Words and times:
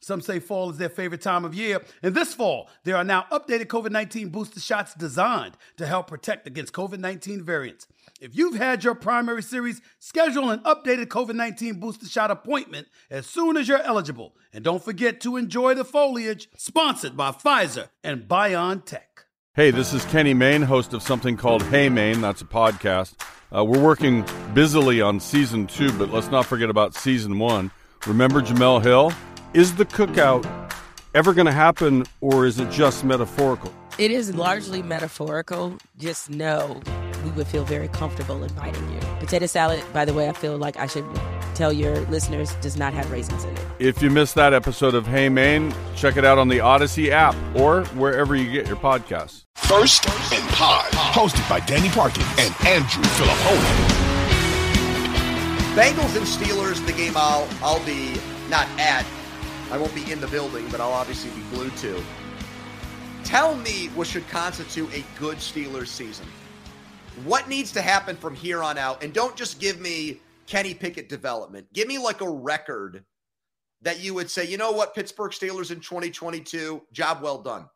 Some 0.00 0.22
say 0.22 0.38
fall 0.38 0.70
is 0.70 0.78
their 0.78 0.88
favorite 0.88 1.20
time 1.20 1.44
of 1.44 1.54
year. 1.54 1.82
And 2.02 2.14
this 2.14 2.32
fall, 2.32 2.70
there 2.84 2.96
are 2.96 3.04
now 3.04 3.26
updated 3.30 3.66
COVID 3.66 3.90
19 3.90 4.30
booster 4.30 4.58
shots 4.58 4.94
designed 4.94 5.56
to 5.76 5.86
help 5.86 6.06
protect 6.06 6.46
against 6.46 6.72
COVID 6.72 6.98
19 6.98 7.44
variants. 7.44 7.86
If 8.20 8.34
you've 8.34 8.56
had 8.56 8.82
your 8.82 8.94
primary 8.94 9.42
series, 9.42 9.80
schedule 9.98 10.50
an 10.50 10.60
updated 10.60 11.06
COVID 11.06 11.34
19 11.34 11.80
booster 11.80 12.06
shot 12.06 12.30
appointment 12.30 12.88
as 13.10 13.26
soon 13.26 13.56
as 13.58 13.68
you're 13.68 13.82
eligible. 13.82 14.34
And 14.52 14.64
don't 14.64 14.82
forget 14.82 15.20
to 15.20 15.36
enjoy 15.36 15.74
the 15.74 15.84
foliage, 15.84 16.48
sponsored 16.56 17.16
by 17.16 17.32
Pfizer 17.32 17.88
and 18.02 18.26
BioNTech. 18.26 19.00
Hey, 19.52 19.70
this 19.70 19.92
is 19.92 20.04
Kenny 20.06 20.32
Mayne, 20.32 20.62
host 20.62 20.94
of 20.94 21.02
something 21.02 21.36
called 21.36 21.62
Hey 21.64 21.88
Mayne. 21.90 22.22
That's 22.22 22.40
a 22.40 22.46
podcast. 22.46 23.20
Uh, 23.54 23.64
we're 23.64 23.82
working 23.82 24.24
busily 24.54 25.00
on 25.02 25.20
season 25.20 25.66
two, 25.66 25.92
but 25.98 26.10
let's 26.10 26.28
not 26.28 26.46
forget 26.46 26.70
about 26.70 26.94
season 26.94 27.38
one. 27.38 27.70
Remember 28.06 28.40
Jemele 28.40 28.82
Hill? 28.82 29.12
Is 29.52 29.74
the 29.74 29.84
cookout 29.84 30.46
ever 31.12 31.34
going 31.34 31.46
to 31.46 31.52
happen, 31.52 32.06
or 32.20 32.46
is 32.46 32.60
it 32.60 32.70
just 32.70 33.02
metaphorical? 33.02 33.74
It 33.98 34.12
is 34.12 34.32
largely 34.32 34.80
metaphorical. 34.80 35.76
Just 35.98 36.30
know 36.30 36.80
we 37.24 37.30
would 37.32 37.48
feel 37.48 37.64
very 37.64 37.88
comfortable 37.88 38.44
inviting 38.44 38.88
you. 38.92 39.00
Potato 39.18 39.46
salad, 39.46 39.82
by 39.92 40.04
the 40.04 40.14
way, 40.14 40.28
I 40.28 40.34
feel 40.34 40.56
like 40.56 40.76
I 40.76 40.86
should 40.86 41.04
tell 41.56 41.72
your 41.72 41.98
listeners, 42.02 42.54
does 42.60 42.76
not 42.76 42.94
have 42.94 43.10
raisins 43.10 43.42
in 43.42 43.50
it. 43.56 43.66
If 43.80 44.00
you 44.00 44.08
missed 44.08 44.36
that 44.36 44.54
episode 44.54 44.94
of 44.94 45.04
Hey 45.04 45.28
Mayne, 45.28 45.74
check 45.96 46.16
it 46.16 46.24
out 46.24 46.38
on 46.38 46.46
the 46.46 46.60
Odyssey 46.60 47.10
app 47.10 47.34
or 47.56 47.82
wherever 47.96 48.36
you 48.36 48.52
get 48.52 48.68
your 48.68 48.76
podcasts. 48.76 49.46
First 49.56 50.08
and 50.32 50.48
Pod, 50.50 50.92
hosted 50.92 51.46
by 51.48 51.58
Danny 51.58 51.88
Parkin 51.88 52.22
and 52.38 52.54
Andrew 52.64 53.02
Filippone. 53.02 53.96
Bengals 55.74 56.16
and 56.16 56.24
Steelers, 56.24 56.86
the 56.86 56.92
game 56.92 57.14
I'll 57.16 57.48
I'll 57.62 57.84
be 57.84 58.14
not 58.48 58.68
at. 58.78 59.04
I 59.70 59.78
won't 59.78 59.94
be 59.94 60.10
in 60.10 60.20
the 60.20 60.26
building, 60.28 60.66
but 60.70 60.80
I'll 60.80 60.92
obviously 60.92 61.30
be 61.30 61.46
glued 61.54 61.76
to. 61.78 62.02
Tell 63.24 63.54
me 63.54 63.86
what 63.94 64.08
should 64.08 64.26
constitute 64.28 64.92
a 64.92 65.04
good 65.18 65.38
Steelers 65.38 65.86
season. 65.86 66.26
What 67.24 67.48
needs 67.48 67.70
to 67.72 67.82
happen 67.82 68.16
from 68.16 68.34
here 68.34 68.62
on 68.62 68.78
out? 68.78 69.04
And 69.04 69.12
don't 69.12 69.36
just 69.36 69.60
give 69.60 69.80
me 69.80 70.20
Kenny 70.46 70.74
Pickett 70.74 71.08
development. 71.08 71.72
Give 71.72 71.86
me 71.86 71.98
like 71.98 72.20
a 72.20 72.28
record 72.28 73.04
that 73.82 74.00
you 74.00 74.14
would 74.14 74.30
say, 74.30 74.44
you 74.44 74.56
know 74.56 74.72
what, 74.72 74.94
Pittsburgh 74.94 75.30
Steelers 75.30 75.70
in 75.70 75.80
2022, 75.80 76.82
job 76.92 77.22
well 77.22 77.40
done. 77.40 77.66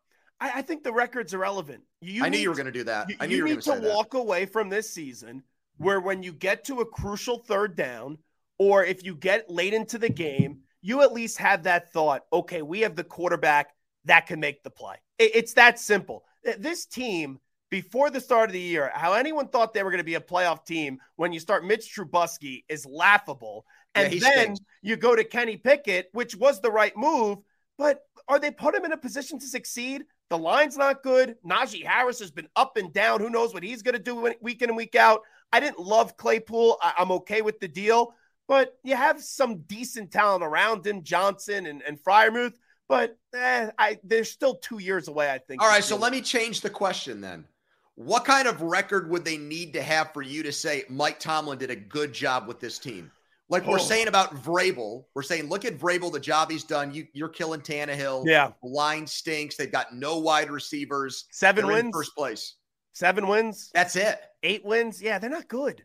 I, 0.40 0.52
I 0.56 0.62
think 0.62 0.82
the 0.82 0.92
record's 0.92 1.32
irrelevant. 1.32 1.82
You 2.00 2.24
I 2.24 2.28
knew 2.28 2.38
you 2.38 2.48
were 2.48 2.56
going 2.56 2.66
to 2.66 2.72
do 2.72 2.84
that. 2.84 3.08
You, 3.08 3.16
I 3.20 3.26
knew 3.26 3.36
you, 3.36 3.46
you 3.46 3.54
need 3.54 3.62
to 3.62 3.80
walk 3.84 4.10
that. 4.10 4.18
away 4.18 4.46
from 4.46 4.68
this 4.68 4.90
season 4.90 5.44
where 5.78 6.00
when 6.00 6.22
you 6.22 6.32
get 6.32 6.64
to 6.64 6.80
a 6.80 6.84
crucial 6.86 7.38
third 7.38 7.76
down, 7.76 8.18
or 8.58 8.84
if 8.84 9.04
you 9.04 9.14
get 9.14 9.50
late 9.50 9.74
into 9.74 9.98
the 9.98 10.08
game, 10.08 10.58
you 10.84 11.00
at 11.00 11.14
least 11.14 11.38
have 11.38 11.62
that 11.62 11.90
thought, 11.92 12.26
okay, 12.30 12.60
we 12.60 12.80
have 12.80 12.94
the 12.94 13.02
quarterback 13.02 13.70
that 14.04 14.26
can 14.26 14.38
make 14.38 14.62
the 14.62 14.70
play. 14.70 14.96
It's 15.18 15.54
that 15.54 15.78
simple. 15.78 16.24
This 16.58 16.84
team, 16.84 17.38
before 17.70 18.10
the 18.10 18.20
start 18.20 18.50
of 18.50 18.52
the 18.52 18.60
year, 18.60 18.90
how 18.92 19.14
anyone 19.14 19.48
thought 19.48 19.72
they 19.72 19.82
were 19.82 19.90
going 19.90 19.98
to 19.98 20.04
be 20.04 20.16
a 20.16 20.20
playoff 20.20 20.66
team 20.66 20.98
when 21.16 21.32
you 21.32 21.40
start 21.40 21.64
Mitch 21.64 21.90
Trubisky 21.96 22.64
is 22.68 22.84
laughable. 22.84 23.64
And 23.94 24.12
yeah, 24.12 24.20
then 24.20 24.32
stinks. 24.32 24.60
you 24.82 24.96
go 24.96 25.16
to 25.16 25.24
Kenny 25.24 25.56
Pickett, 25.56 26.10
which 26.12 26.36
was 26.36 26.60
the 26.60 26.70
right 26.70 26.94
move, 26.98 27.38
but 27.78 28.02
are 28.28 28.38
they 28.38 28.50
put 28.50 28.74
him 28.74 28.84
in 28.84 28.92
a 28.92 28.98
position 28.98 29.38
to 29.38 29.46
succeed? 29.46 30.04
The 30.28 30.36
line's 30.36 30.76
not 30.76 31.02
good. 31.02 31.36
Najee 31.46 31.86
Harris 31.86 32.18
has 32.18 32.30
been 32.30 32.48
up 32.56 32.76
and 32.76 32.92
down. 32.92 33.20
Who 33.20 33.30
knows 33.30 33.54
what 33.54 33.62
he's 33.62 33.82
going 33.82 33.94
to 33.94 33.98
do 33.98 34.34
week 34.42 34.60
in 34.60 34.68
and 34.68 34.76
week 34.76 34.96
out? 34.96 35.22
I 35.50 35.60
didn't 35.60 35.80
love 35.80 36.18
Claypool. 36.18 36.76
I- 36.82 36.94
I'm 36.98 37.12
okay 37.12 37.40
with 37.40 37.58
the 37.58 37.68
deal 37.68 38.14
but 38.48 38.76
you 38.82 38.96
have 38.96 39.22
some 39.22 39.58
decent 39.62 40.10
talent 40.10 40.44
around 40.44 40.86
him, 40.86 41.02
Johnson 41.02 41.66
and, 41.66 41.82
and 41.82 41.98
Freiermuth. 41.98 42.54
But 42.88 43.16
eh, 43.34 43.70
I 43.78 43.98
they're 44.04 44.24
still 44.24 44.56
two 44.56 44.78
years 44.78 45.08
away, 45.08 45.30
I 45.30 45.38
think. 45.38 45.62
All 45.62 45.68
right, 45.68 45.82
so 45.82 45.96
let 45.96 46.12
me 46.12 46.20
change 46.20 46.60
the 46.60 46.70
question 46.70 47.20
then. 47.20 47.46
What 47.94 48.24
kind 48.24 48.48
of 48.48 48.60
record 48.60 49.08
would 49.10 49.24
they 49.24 49.38
need 49.38 49.72
to 49.74 49.82
have 49.82 50.12
for 50.12 50.20
you 50.20 50.42
to 50.42 50.52
say 50.52 50.84
Mike 50.88 51.18
Tomlin 51.18 51.58
did 51.58 51.70
a 51.70 51.76
good 51.76 52.12
job 52.12 52.46
with 52.46 52.60
this 52.60 52.78
team? 52.78 53.10
Like 53.48 53.66
we're 53.66 53.78
oh. 53.78 53.82
saying 53.82 54.08
about 54.08 54.34
Vrabel, 54.42 55.04
we're 55.14 55.22
saying, 55.22 55.48
look 55.48 55.64
at 55.64 55.78
Vrabel, 55.78 56.10
the 56.10 56.18
job 56.18 56.50
he's 56.50 56.64
done. 56.64 56.92
You, 56.92 57.06
you're 57.12 57.28
killing 57.28 57.60
Tannehill. 57.60 58.24
Yeah, 58.26 58.52
line 58.62 59.06
stinks. 59.06 59.56
They've 59.56 59.70
got 59.70 59.94
no 59.94 60.18
wide 60.18 60.50
receivers. 60.50 61.26
7 61.30 61.64
they're 61.64 61.74
wins, 61.74 61.94
first 61.94 62.14
place. 62.16 62.56
Seven 62.94 63.26
wins. 63.26 63.70
That's 63.74 63.96
it. 63.96 64.20
Eight 64.44 64.64
wins. 64.64 65.02
Yeah, 65.02 65.18
they're 65.18 65.28
not 65.28 65.48
good. 65.48 65.84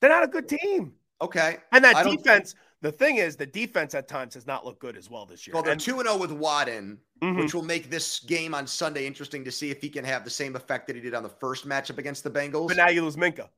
They're 0.00 0.10
not 0.10 0.24
a 0.24 0.28
good 0.28 0.48
team. 0.48 0.92
Okay. 1.20 1.58
And 1.72 1.84
that 1.84 2.04
defense, 2.04 2.54
the 2.82 2.92
thing 2.92 3.16
is, 3.16 3.36
the 3.36 3.46
defense 3.46 3.94
at 3.94 4.08
times 4.08 4.34
has 4.34 4.46
not 4.46 4.64
looked 4.64 4.80
good 4.80 4.96
as 4.96 5.08
well 5.08 5.24
this 5.24 5.46
year. 5.46 5.54
Well, 5.54 5.62
they're 5.62 5.76
2 5.76 6.02
0 6.02 6.16
with 6.18 6.32
Wadden, 6.32 6.98
mm-hmm. 7.22 7.38
which 7.38 7.54
will 7.54 7.62
make 7.62 7.88
this 7.90 8.20
game 8.20 8.54
on 8.54 8.66
Sunday 8.66 9.06
interesting 9.06 9.44
to 9.44 9.50
see 9.50 9.70
if 9.70 9.80
he 9.80 9.88
can 9.88 10.04
have 10.04 10.24
the 10.24 10.30
same 10.30 10.56
effect 10.56 10.86
that 10.88 10.96
he 10.96 11.02
did 11.02 11.14
on 11.14 11.22
the 11.22 11.28
first 11.28 11.66
matchup 11.66 11.98
against 11.98 12.24
the 12.24 12.30
Bengals. 12.30 12.68
But 12.68 12.76
now 12.76 12.88
you 12.88 13.02
lose 13.02 13.16
Minkah. 13.16 13.48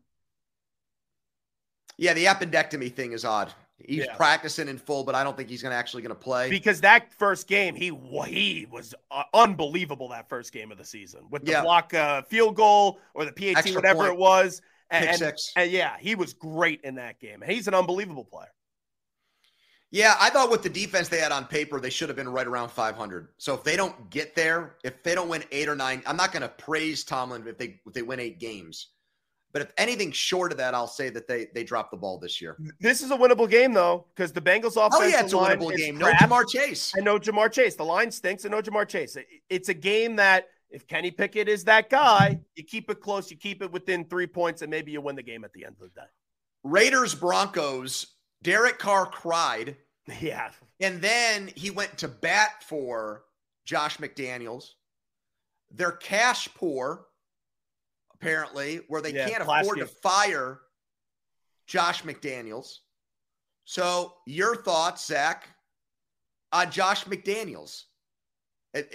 Yeah, 1.98 2.12
the 2.12 2.26
appendectomy 2.26 2.92
thing 2.92 3.12
is 3.12 3.25
odd. 3.25 3.52
He's 3.78 4.04
yeah. 4.06 4.14
practicing 4.16 4.69
in 4.69 4.78
full, 4.78 5.04
but 5.04 5.14
I 5.14 5.22
don't 5.22 5.36
think 5.36 5.50
he's 5.50 5.60
going 5.60 5.72
to 5.72 5.76
actually 5.76 6.02
going 6.02 6.14
to 6.14 6.20
play 6.20 6.48
because 6.48 6.80
that 6.80 7.12
first 7.12 7.46
game 7.46 7.75
he 7.75 7.92
he 8.26 8.66
was 8.70 8.94
uh, 9.10 9.25
unbelievable. 9.34 10.08
That 10.08 10.28
first 10.30 10.52
game 10.52 10.72
of 10.72 10.78
the 10.78 10.84
season 10.84 11.26
with 11.30 11.44
the 11.44 11.52
yeah. 11.52 11.62
block 11.62 11.92
uh, 11.92 12.22
field 12.22 12.56
goal 12.56 13.00
or 13.12 13.26
the 13.26 13.32
PAT, 13.32 13.58
Extra 13.58 13.75
whatever 13.75 14.00
point. 14.00 14.12
it 14.12 14.19
was. 14.19 14.62
And, 14.91 15.06
Pick 15.06 15.16
six. 15.16 15.52
And, 15.56 15.64
and 15.64 15.72
yeah, 15.72 15.97
he 15.98 16.14
was 16.14 16.32
great 16.32 16.80
in 16.82 16.94
that 16.97 17.20
game. 17.20 17.42
He's 17.47 17.69
an 17.69 17.74
unbelievable 17.74 18.24
player. 18.24 18.48
Yeah, 19.92 20.16
I 20.20 20.30
thought 20.30 20.50
with 20.50 20.62
the 20.62 20.69
defense 20.69 21.08
they 21.08 21.19
had 21.19 21.32
on 21.32 21.47
paper, 21.47 21.80
they 21.80 21.91
should 21.91 22.08
have 22.08 22.16
been 22.16 22.28
right 22.28 22.47
around 22.47 22.70
500. 22.70 23.28
So 23.38 23.54
if 23.54 23.62
they 23.62 23.76
don't 23.76 24.10
get 24.10 24.34
there, 24.34 24.76
if 24.84 25.02
they 25.02 25.14
don't 25.14 25.28
win 25.28 25.44
eight 25.52 25.69
or 25.69 25.76
nine, 25.76 26.02
I'm 26.06 26.16
not 26.16 26.32
going 26.32 26.42
to 26.42 26.48
praise 26.48 27.04
Tomlin 27.04 27.46
if 27.46 27.56
they 27.56 27.80
if 27.86 27.92
they 27.92 28.02
win 28.02 28.20
eight 28.20 28.40
games. 28.40 28.88
But 29.52 29.62
if 29.62 29.72
anything 29.78 30.12
short 30.12 30.52
of 30.52 30.58
that, 30.58 30.75
I'll 30.75 30.88
say 30.88 31.08
that 31.11 31.26
they 31.28 31.46
they 31.55 31.64
drop 31.64 31.90
the 31.90 31.96
ball 31.96 32.19
this 32.19 32.43
year. 32.43 32.58
This 32.81 33.00
is 33.00 33.11
a 33.11 33.16
winnable 33.16 33.49
game 33.49 33.72
though, 33.72 34.06
because 34.14 34.32
the 34.32 34.40
Bengals 34.40 34.76
offense. 34.76 34.96
Oh 34.96 35.05
yeah, 35.05 35.22
it's 35.22 35.32
a 35.32 35.37
winnable 35.37 35.75
game. 35.75 35.96
No 35.96 36.12
Ja'Marr 36.12 36.46
Chase. 36.46 36.93
I 36.94 37.00
know 37.00 37.19
Ja'Marr 37.19 37.50
Chase. 37.50 37.75
The 37.76 37.84
line 37.84 38.11
stinks. 38.11 38.44
I 38.44 38.50
know 38.50 38.61
Ja'Marr 38.61 38.87
Chase. 38.87 39.16
It's 39.49 39.70
a 39.70 39.75
game 39.75 40.16
that 40.16 40.49
if 40.70 40.86
Kenny 40.86 41.10
Pickett 41.10 41.48
is 41.48 41.64
that 41.64 41.90
guy, 41.90 42.40
you 42.54 42.64
keep 42.64 42.90
it 42.90 43.00
close, 43.00 43.30
you 43.30 43.36
keep 43.36 43.62
it 43.62 43.70
within 43.70 44.04
three 44.04 44.26
points, 44.26 44.62
and 44.62 44.70
maybe 44.70 44.92
you 44.92 45.00
win 45.00 45.16
the 45.16 45.22
game 45.22 45.44
at 45.44 45.52
the 45.52 45.64
end 45.64 45.76
of 45.80 45.88
the 45.92 46.00
day. 46.00 46.06
Raiders 46.64 47.14
Broncos. 47.14 48.06
Derek 48.42 48.78
Carr 48.78 49.06
cried. 49.06 49.76
Yeah. 50.20 50.52
And 50.78 51.00
then 51.00 51.50
he 51.56 51.72
went 51.72 51.98
to 51.98 52.06
bat 52.06 52.62
for 52.62 53.24
Josh 53.64 53.96
McDaniels. 53.96 54.74
They're 55.72 55.90
cash 55.90 56.48
poor, 56.54 57.06
apparently, 58.14 58.82
where 58.86 59.02
they 59.02 59.12
yeah, 59.12 59.28
can't 59.28 59.42
afford 59.42 59.80
to 59.80 59.86
fire 59.88 60.60
Josh 61.66 62.04
McDaniels. 62.04 62.76
So, 63.64 64.14
your 64.26 64.54
thoughts, 64.54 65.04
Zach, 65.04 65.48
on 66.52 66.70
Josh 66.70 67.04
McDaniels? 67.06 67.86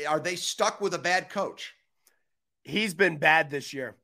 Are 0.08 0.20
they 0.20 0.36
stuck 0.36 0.82
with 0.82 0.94
a 0.94 1.00
bad 1.00 1.30
coach? 1.30 1.74
He's 2.64 2.94
been 2.94 3.18
bad 3.18 3.50
this 3.50 3.74
year. 3.74 3.96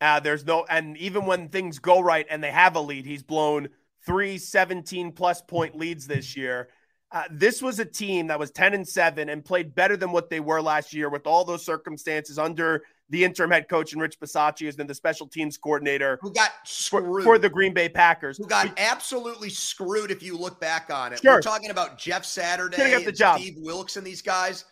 Uh, 0.00 0.20
there's 0.20 0.44
no, 0.44 0.64
and 0.68 0.96
even 0.98 1.26
when 1.26 1.48
things 1.48 1.78
go 1.78 2.00
right 2.00 2.26
and 2.28 2.42
they 2.42 2.50
have 2.50 2.76
a 2.76 2.80
lead, 2.80 3.06
he's 3.06 3.22
blown 3.22 3.68
three 4.06 4.38
17 4.38 5.12
plus 5.12 5.40
point 5.42 5.76
leads 5.76 6.06
this 6.06 6.36
year. 6.36 6.68
Uh, 7.10 7.22
this 7.30 7.62
was 7.62 7.78
a 7.78 7.84
team 7.84 8.26
that 8.26 8.38
was 8.38 8.50
10 8.50 8.74
and 8.74 8.86
7 8.86 9.28
and 9.28 9.44
played 9.44 9.74
better 9.74 9.96
than 9.96 10.10
what 10.10 10.30
they 10.30 10.40
were 10.40 10.60
last 10.60 10.92
year 10.92 11.08
with 11.08 11.26
all 11.26 11.44
those 11.44 11.64
circumstances 11.64 12.38
under 12.38 12.82
the 13.10 13.22
interim 13.22 13.50
head 13.50 13.68
coach 13.68 13.92
and 13.92 14.02
Rich 14.02 14.18
Bisaccia 14.18 14.64
has 14.66 14.74
been 14.74 14.86
the 14.86 14.94
special 14.94 15.28
teams 15.28 15.56
coordinator 15.56 16.18
who 16.20 16.32
got 16.32 16.50
for, 16.66 17.22
for, 17.22 17.38
the 17.38 17.48
Green 17.48 17.72
Bay 17.72 17.88
Packers. 17.88 18.38
Who 18.38 18.46
got 18.46 18.72
absolutely 18.78 19.50
screwed 19.50 20.10
if 20.10 20.22
you 20.22 20.36
look 20.36 20.60
back 20.60 20.90
on 20.92 21.12
it. 21.12 21.20
Sure. 21.20 21.34
We're 21.34 21.42
talking 21.42 21.70
about 21.70 21.98
Jeff 21.98 22.24
Saturday 22.24 22.94
and 22.94 23.04
the 23.04 23.12
job. 23.12 23.38
Steve 23.38 23.58
Wilks 23.58 23.96
and 23.96 24.06
these 24.06 24.22
guys. 24.22 24.64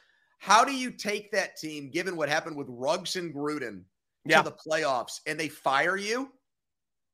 How 0.43 0.65
do 0.65 0.75
you 0.75 0.91
take 0.91 1.31
that 1.31 1.57
team, 1.57 1.89
given 1.89 2.17
what 2.17 2.29
happened 2.29 2.57
with 2.57 2.67
Ruggs 2.69 3.15
and 3.15 3.33
Gruden, 3.33 3.85
yeah. 4.25 4.43
to 4.43 4.51
the 4.51 4.57
playoffs 4.57 5.21
and 5.25 5.39
they 5.39 5.49
fire 5.49 5.97
you? 5.97 6.33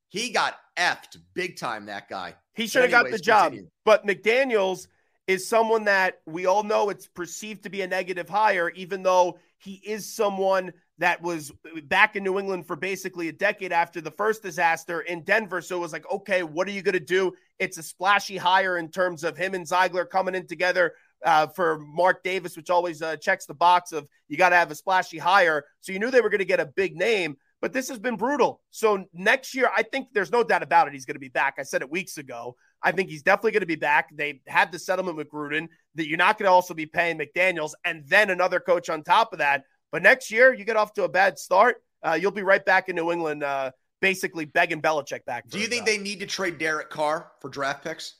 He 0.07 0.31
got 0.31 0.57
effed 0.77 1.17
big 1.35 1.55
time, 1.55 1.85
that 1.85 2.09
guy. 2.09 2.33
He 2.55 2.65
should 2.65 2.81
have 2.81 2.89
got 2.89 3.11
the 3.11 3.19
job. 3.19 3.51
Continue. 3.51 3.69
But 3.85 4.07
McDaniels– 4.07 4.87
is 5.29 5.47
someone 5.47 5.83
that 5.83 6.21
we 6.25 6.47
all 6.47 6.63
know 6.63 6.89
it's 6.89 7.05
perceived 7.05 7.61
to 7.61 7.69
be 7.69 7.83
a 7.83 7.87
negative 7.87 8.27
hire, 8.27 8.71
even 8.71 9.03
though 9.03 9.37
he 9.59 9.73
is 9.85 10.11
someone 10.11 10.73
that 10.97 11.21
was 11.21 11.51
back 11.83 12.15
in 12.15 12.23
New 12.23 12.39
England 12.39 12.65
for 12.65 12.75
basically 12.75 13.27
a 13.27 13.31
decade 13.31 13.71
after 13.71 14.01
the 14.01 14.09
first 14.09 14.41
disaster 14.41 15.01
in 15.01 15.21
Denver. 15.21 15.61
So 15.61 15.77
it 15.77 15.81
was 15.81 15.93
like, 15.93 16.11
okay, 16.11 16.41
what 16.41 16.67
are 16.67 16.71
you 16.71 16.81
going 16.81 16.93
to 16.93 16.99
do? 16.99 17.33
It's 17.59 17.77
a 17.77 17.83
splashy 17.83 18.37
hire 18.37 18.79
in 18.79 18.89
terms 18.89 19.23
of 19.23 19.37
him 19.37 19.53
and 19.53 19.67
Ziegler 19.67 20.03
coming 20.03 20.33
in 20.33 20.47
together 20.47 20.93
uh, 21.25 21.47
for 21.47 21.79
Mark 21.79 22.23
Davis, 22.23 22.55
which 22.55 22.69
always 22.69 23.01
uh, 23.01 23.15
checks 23.17 23.45
the 23.45 23.53
box 23.53 23.91
of 23.91 24.07
you 24.27 24.37
got 24.37 24.49
to 24.49 24.55
have 24.55 24.71
a 24.71 24.75
splashy 24.75 25.17
hire. 25.17 25.65
So 25.81 25.91
you 25.91 25.99
knew 25.99 26.11
they 26.11 26.21
were 26.21 26.29
going 26.29 26.39
to 26.39 26.45
get 26.45 26.59
a 26.59 26.65
big 26.65 26.95
name, 26.95 27.37
but 27.61 27.73
this 27.73 27.89
has 27.89 27.99
been 27.99 28.15
brutal. 28.15 28.61
So 28.71 29.05
next 29.13 29.53
year, 29.53 29.69
I 29.75 29.83
think 29.83 30.07
there's 30.13 30.31
no 30.31 30.43
doubt 30.43 30.63
about 30.63 30.87
it. 30.87 30.93
He's 30.93 31.05
going 31.05 31.15
to 31.15 31.19
be 31.19 31.29
back. 31.29 31.55
I 31.59 31.63
said 31.63 31.81
it 31.81 31.89
weeks 31.89 32.17
ago. 32.17 32.55
I 32.81 32.91
think 32.91 33.09
he's 33.09 33.23
definitely 33.23 33.51
going 33.51 33.61
to 33.61 33.67
be 33.67 33.75
back. 33.75 34.09
They 34.15 34.41
had 34.47 34.71
the 34.71 34.79
settlement 34.79 35.17
with 35.17 35.29
Gruden 35.29 35.67
that 35.95 36.07
you're 36.07 36.17
not 36.17 36.37
going 36.37 36.47
to 36.47 36.51
also 36.51 36.73
be 36.73 36.85
paying 36.85 37.19
McDaniels 37.19 37.71
and 37.83 38.03
then 38.07 38.29
another 38.29 38.59
coach 38.59 38.89
on 38.89 39.03
top 39.03 39.33
of 39.33 39.39
that. 39.39 39.63
But 39.91 40.03
next 40.03 40.31
year, 40.31 40.53
you 40.53 40.63
get 40.63 40.77
off 40.77 40.93
to 40.93 41.03
a 41.03 41.09
bad 41.09 41.37
start, 41.37 41.83
uh, 42.05 42.17
you'll 42.19 42.31
be 42.31 42.43
right 42.43 42.63
back 42.63 42.89
in 42.89 42.95
New 42.95 43.11
England, 43.11 43.43
uh, 43.43 43.71
basically 44.01 44.45
begging 44.45 44.81
Belichick 44.81 45.25
back. 45.25 45.49
Do 45.49 45.59
you 45.59 45.67
think 45.67 45.81
job. 45.81 45.87
they 45.87 45.97
need 45.97 46.19
to 46.21 46.25
trade 46.25 46.57
Derek 46.57 46.89
Carr 46.89 47.31
for 47.41 47.49
draft 47.49 47.83
picks? 47.83 48.15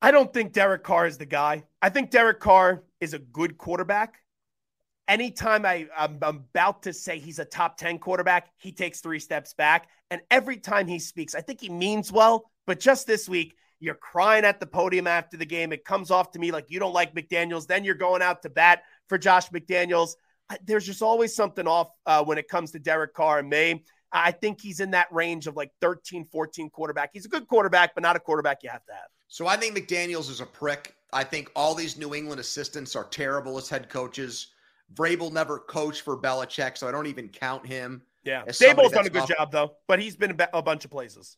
I 0.00 0.10
don't 0.10 0.32
think 0.32 0.52
Derek 0.52 0.84
Carr 0.84 1.06
is 1.06 1.18
the 1.18 1.26
guy. 1.26 1.64
I 1.82 1.88
think 1.88 2.10
Derek 2.10 2.40
Carr 2.40 2.84
is 3.00 3.14
a 3.14 3.18
good 3.18 3.58
quarterback. 3.58 4.20
Anytime 5.08 5.64
I, 5.64 5.88
I'm, 5.96 6.18
I'm 6.22 6.36
about 6.36 6.82
to 6.82 6.92
say 6.92 7.18
he's 7.18 7.38
a 7.38 7.44
top 7.44 7.78
10 7.78 7.98
quarterback, 7.98 8.50
he 8.58 8.72
takes 8.72 9.00
three 9.00 9.18
steps 9.18 9.54
back. 9.54 9.88
And 10.10 10.20
every 10.30 10.58
time 10.58 10.86
he 10.86 10.98
speaks, 10.98 11.34
I 11.34 11.40
think 11.40 11.60
he 11.60 11.68
means 11.68 12.12
well, 12.12 12.50
but 12.66 12.78
just 12.78 13.06
this 13.06 13.28
week, 13.28 13.56
you're 13.80 13.94
crying 13.94 14.44
at 14.44 14.60
the 14.60 14.66
podium 14.66 15.06
after 15.06 15.36
the 15.36 15.46
game. 15.46 15.72
It 15.72 15.84
comes 15.84 16.10
off 16.10 16.32
to 16.32 16.38
me 16.38 16.50
like 16.50 16.66
you 16.68 16.78
don't 16.78 16.92
like 16.92 17.14
McDaniels. 17.14 17.66
Then 17.66 17.84
you're 17.84 17.94
going 17.94 18.22
out 18.22 18.42
to 18.42 18.50
bat 18.50 18.82
for 19.08 19.18
Josh 19.18 19.48
McDaniels. 19.50 20.12
There's 20.64 20.86
just 20.86 21.02
always 21.02 21.34
something 21.34 21.66
off 21.66 21.90
uh, 22.06 22.24
when 22.24 22.38
it 22.38 22.48
comes 22.48 22.72
to 22.72 22.78
Derek 22.78 23.14
Carr 23.14 23.38
and 23.40 23.48
May. 23.48 23.84
I 24.10 24.32
think 24.32 24.60
he's 24.60 24.80
in 24.80 24.92
that 24.92 25.12
range 25.12 25.46
of 25.46 25.56
like 25.56 25.70
13, 25.80 26.24
14 26.24 26.70
quarterback. 26.70 27.10
He's 27.12 27.26
a 27.26 27.28
good 27.28 27.46
quarterback, 27.46 27.94
but 27.94 28.02
not 28.02 28.16
a 28.16 28.20
quarterback 28.20 28.62
you 28.62 28.70
have 28.70 28.84
to 28.86 28.92
have. 28.92 29.08
So 29.28 29.46
I 29.46 29.56
think 29.56 29.76
McDaniels 29.76 30.30
is 30.30 30.40
a 30.40 30.46
prick. 30.46 30.94
I 31.12 31.24
think 31.24 31.50
all 31.54 31.74
these 31.74 31.96
New 31.96 32.14
England 32.14 32.40
assistants 32.40 32.96
are 32.96 33.04
terrible 33.04 33.56
as 33.58 33.68
head 33.68 33.88
coaches. 33.88 34.48
Vrabel 34.94 35.32
never 35.32 35.58
coached 35.58 36.02
for 36.02 36.16
Belichick, 36.16 36.78
so 36.78 36.88
I 36.88 36.92
don't 36.92 37.06
even 37.06 37.28
count 37.28 37.66
him. 37.66 38.02
Yeah, 38.24 38.42
Daboll's 38.46 38.92
done 38.92 39.06
a 39.06 39.10
good 39.10 39.22
off- 39.22 39.28
job 39.28 39.52
though, 39.52 39.76
but 39.86 40.00
he's 40.00 40.16
been 40.16 40.38
a 40.52 40.62
bunch 40.62 40.84
of 40.84 40.90
places. 40.90 41.36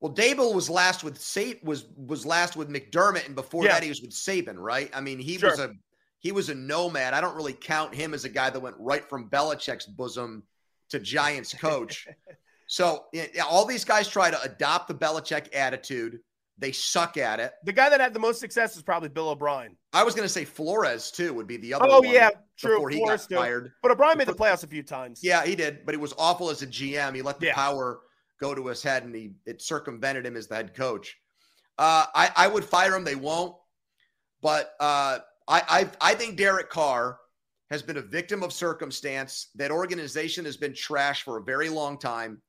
Well, 0.00 0.12
Daboll 0.12 0.54
was 0.54 0.68
last 0.68 1.02
with 1.02 1.18
Sate 1.18 1.64
was 1.64 1.86
was 1.96 2.26
last 2.26 2.54
with 2.54 2.68
McDermott, 2.68 3.26
and 3.26 3.34
before 3.34 3.64
yeah. 3.64 3.72
that 3.72 3.82
he 3.82 3.88
was 3.88 4.02
with 4.02 4.10
Saban, 4.10 4.56
right? 4.58 4.90
I 4.92 5.00
mean, 5.00 5.18
he 5.18 5.38
sure. 5.38 5.50
was 5.50 5.58
a 5.58 5.74
he 6.18 6.32
was 6.32 6.48
a 6.48 6.54
nomad. 6.54 7.14
I 7.14 7.20
don't 7.20 7.36
really 7.36 7.54
count 7.54 7.94
him 7.94 8.12
as 8.14 8.24
a 8.24 8.28
guy 8.28 8.50
that 8.50 8.60
went 8.60 8.76
right 8.78 9.08
from 9.08 9.30
Belichick's 9.30 9.86
bosom 9.86 10.42
to 10.90 10.98
Giants 10.98 11.54
coach. 11.54 12.08
so 12.66 13.06
all 13.48 13.64
these 13.64 13.84
guys 13.84 14.08
try 14.08 14.30
to 14.30 14.40
adopt 14.42 14.88
the 14.88 14.94
Belichick 14.94 15.54
attitude. 15.54 16.20
They 16.58 16.72
suck 16.72 17.18
at 17.18 17.38
it. 17.38 17.52
The 17.64 17.72
guy 17.72 17.90
that 17.90 18.00
had 18.00 18.14
the 18.14 18.20
most 18.20 18.40
success 18.40 18.76
is 18.76 18.82
probably 18.82 19.10
Bill 19.10 19.28
O'Brien. 19.28 19.76
I 19.92 20.02
was 20.02 20.14
going 20.14 20.26
to 20.26 20.32
say 20.32 20.44
Flores 20.44 21.10
too 21.10 21.34
would 21.34 21.46
be 21.46 21.58
the 21.58 21.74
other. 21.74 21.86
Oh 21.88 22.02
yeah, 22.02 22.30
true. 22.56 22.76
Before 22.76 22.90
he 22.90 22.98
Flores 22.98 23.26
got 23.26 23.38
fired, 23.38 23.72
but 23.82 23.90
O'Brien 23.90 24.16
made 24.16 24.28
the 24.28 24.34
playoffs 24.34 24.64
a 24.64 24.66
few 24.66 24.82
times. 24.82 25.20
Yeah, 25.22 25.44
he 25.44 25.54
did, 25.54 25.84
but 25.84 25.94
he 25.94 25.98
was 25.98 26.14
awful 26.16 26.48
as 26.48 26.62
a 26.62 26.66
GM. 26.66 27.14
He 27.14 27.20
let 27.20 27.40
the 27.40 27.46
yeah. 27.46 27.54
power 27.54 28.00
go 28.40 28.54
to 28.54 28.66
his 28.68 28.82
head, 28.82 29.04
and 29.04 29.14
he 29.14 29.32
it 29.44 29.60
circumvented 29.60 30.24
him 30.24 30.36
as 30.36 30.46
the 30.46 30.56
head 30.56 30.74
coach. 30.74 31.14
Uh, 31.78 32.06
I 32.14 32.30
I 32.34 32.48
would 32.48 32.64
fire 32.64 32.94
him. 32.94 33.04
They 33.04 33.16
won't, 33.16 33.54
but 34.40 34.72
uh, 34.80 35.18
I 35.46 35.62
I 35.68 35.90
I 36.00 36.14
think 36.14 36.38
Derek 36.38 36.70
Carr 36.70 37.18
has 37.70 37.82
been 37.82 37.98
a 37.98 38.02
victim 38.02 38.42
of 38.42 38.52
circumstance. 38.52 39.50
That 39.56 39.70
organization 39.70 40.46
has 40.46 40.56
been 40.56 40.74
trash 40.74 41.22
for 41.22 41.36
a 41.36 41.42
very 41.42 41.68
long 41.68 41.98
time, 41.98 42.40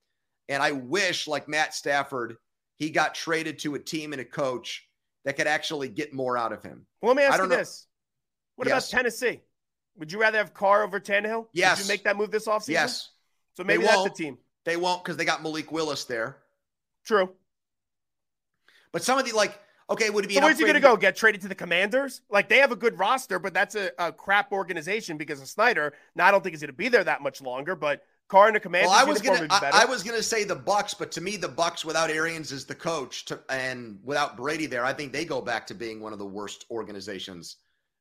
and 0.48 0.64
I 0.64 0.72
wish, 0.72 1.28
like 1.28 1.50
Matt 1.50 1.74
Stafford, 1.74 2.38
he 2.78 2.90
got 2.90 3.14
traded 3.16 3.60
to 3.60 3.76
a 3.76 3.80
team 3.80 4.14
and 4.14 4.22
a 4.22 4.26
coach 4.26 4.88
that 5.26 5.36
could 5.36 5.48
actually 5.48 5.90
get 5.90 6.14
more 6.14 6.38
out 6.38 6.54
of 6.54 6.64
him. 6.64 6.86
Well, 7.02 7.14
let 7.14 7.18
me 7.18 7.24
ask 7.24 7.42
you 7.42 7.48
know. 7.48 7.56
this: 7.56 7.88
What 8.56 8.68
yes. 8.68 8.90
about 8.90 8.98
Tennessee? 8.98 9.42
Would 9.98 10.12
you 10.12 10.22
rather 10.22 10.38
have 10.38 10.54
Carr 10.54 10.84
over 10.84 11.00
Tannehill? 11.00 11.48
Yes. 11.54 11.78
Would 11.78 11.86
you 11.86 11.94
make 11.94 12.04
that 12.04 12.18
move 12.18 12.32
this 12.32 12.48
offseason? 12.48 12.70
Yes. 12.70 13.10
So 13.56 13.64
maybe 13.64 13.84
that's 13.84 14.04
the 14.04 14.10
team. 14.10 14.38
They 14.64 14.78
won't 14.78 15.04
because 15.04 15.18
they 15.18 15.26
got 15.26 15.42
Malik 15.42 15.72
Willis 15.72 16.04
there. 16.04 16.38
True. 17.04 17.32
But 18.92 19.02
some 19.02 19.18
of 19.18 19.26
the 19.26 19.32
like, 19.32 19.58
okay, 19.90 20.10
would 20.10 20.26
it 20.26 20.28
be? 20.28 20.36
So 20.36 20.42
where's 20.42 20.58
he 20.58 20.64
going 20.64 20.76
to 20.76 20.80
go? 20.80 20.96
Get 20.96 21.16
traded 21.16 21.42
to 21.42 21.48
the 21.48 21.56
Commanders? 21.56 22.22
Like 22.30 22.50
they 22.50 22.60
have 22.60 22.72
a 22.72 22.76
good 22.76 23.00
roster, 23.00 23.40
but 23.40 23.54
that's 23.54 23.76
a, 23.76 23.92
a 23.98 24.12
crap 24.12 24.52
organization 24.52 25.18
because 25.18 25.42
of 25.42 25.48
Snyder. 25.48 25.94
Now 26.16 26.28
I 26.28 26.32
don't 26.32 26.44
think 26.44 26.54
he's 26.54 26.62
going 26.62 26.68
to 26.68 26.74
be 26.74 26.90
there 26.90 27.04
that 27.04 27.22
much 27.22 27.42
longer. 27.42 27.76
But 27.76 28.04
Carr 28.28 28.48
and 28.48 28.56
the. 28.56 28.70
Well, 28.70 28.90
I 28.90 29.04
was 29.04 29.22
gonna, 29.22 29.48
I, 29.50 29.84
I, 29.84 29.86
was 29.86 30.04
gonna 30.04 30.22
say 30.22 30.44
the 30.44 30.56
Bucks, 30.56 30.94
but 30.94 31.12
to 31.14 31.22
me, 31.22 31.38
the 31.38 31.48
Bucks 31.48 31.86
without 31.86 32.10
Arians 32.10 32.52
as 32.52 32.66
the 32.66 32.76
coach 32.76 33.26
to, 33.26 33.40
and 33.50 34.00
without 34.04 34.36
Brady 34.36 34.66
there, 34.66 34.84
I 34.84 34.92
think 34.92 35.14
they 35.14 35.24
go 35.24 35.42
back 35.42 35.66
to 35.68 35.74
being 35.74 36.02
one 36.02 36.12
of 36.12 36.20
the 36.20 36.26
worst 36.26 36.66
organizations 36.70 37.58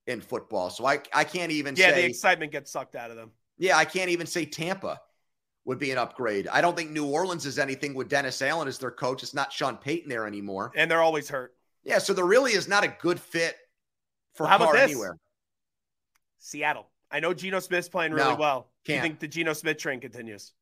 in 0.08 0.20
football. 0.20 0.70
So 0.70 0.84
I, 0.84 1.00
I 1.14 1.22
can't 1.22 1.52
even. 1.52 1.76
Yeah, 1.76 1.90
say, 1.90 2.02
the 2.02 2.08
excitement 2.08 2.50
gets 2.50 2.72
sucked 2.72 2.96
out 2.96 3.10
of 3.10 3.16
them. 3.16 3.30
Yeah, 3.58 3.76
I 3.76 3.84
can't 3.84 4.10
even 4.10 4.26
say 4.26 4.44
Tampa 4.44 5.00
would 5.64 5.78
be 5.78 5.90
an 5.90 5.98
upgrade. 5.98 6.48
I 6.48 6.60
don't 6.60 6.76
think 6.76 6.90
New 6.90 7.06
Orleans 7.06 7.46
is 7.46 7.58
anything 7.58 7.94
with 7.94 8.08
Dennis 8.08 8.42
Allen 8.42 8.68
as 8.68 8.78
their 8.78 8.90
coach. 8.90 9.22
It's 9.22 9.34
not 9.34 9.52
Sean 9.52 9.76
Payton 9.76 10.08
there 10.08 10.26
anymore. 10.26 10.72
And 10.74 10.90
they're 10.90 11.02
always 11.02 11.28
hurt. 11.28 11.54
Yeah, 11.84 11.98
so 11.98 12.12
there 12.12 12.24
really 12.24 12.52
is 12.52 12.68
not 12.68 12.84
a 12.84 12.88
good 12.88 13.20
fit 13.20 13.56
for 14.34 14.44
well, 14.44 14.50
how 14.50 14.56
about 14.56 14.72
this? 14.72 14.90
anywhere. 14.90 15.16
Seattle. 16.38 16.88
I 17.10 17.20
know 17.20 17.32
Geno 17.32 17.60
Smith's 17.60 17.88
playing 17.88 18.12
really 18.12 18.30
no, 18.30 18.36
well. 18.36 18.68
Do 18.86 18.94
you 18.94 19.00
think 19.00 19.20
the 19.20 19.28
Geno 19.28 19.52
Smith 19.52 19.78
train 19.78 20.00
continues? 20.00 20.52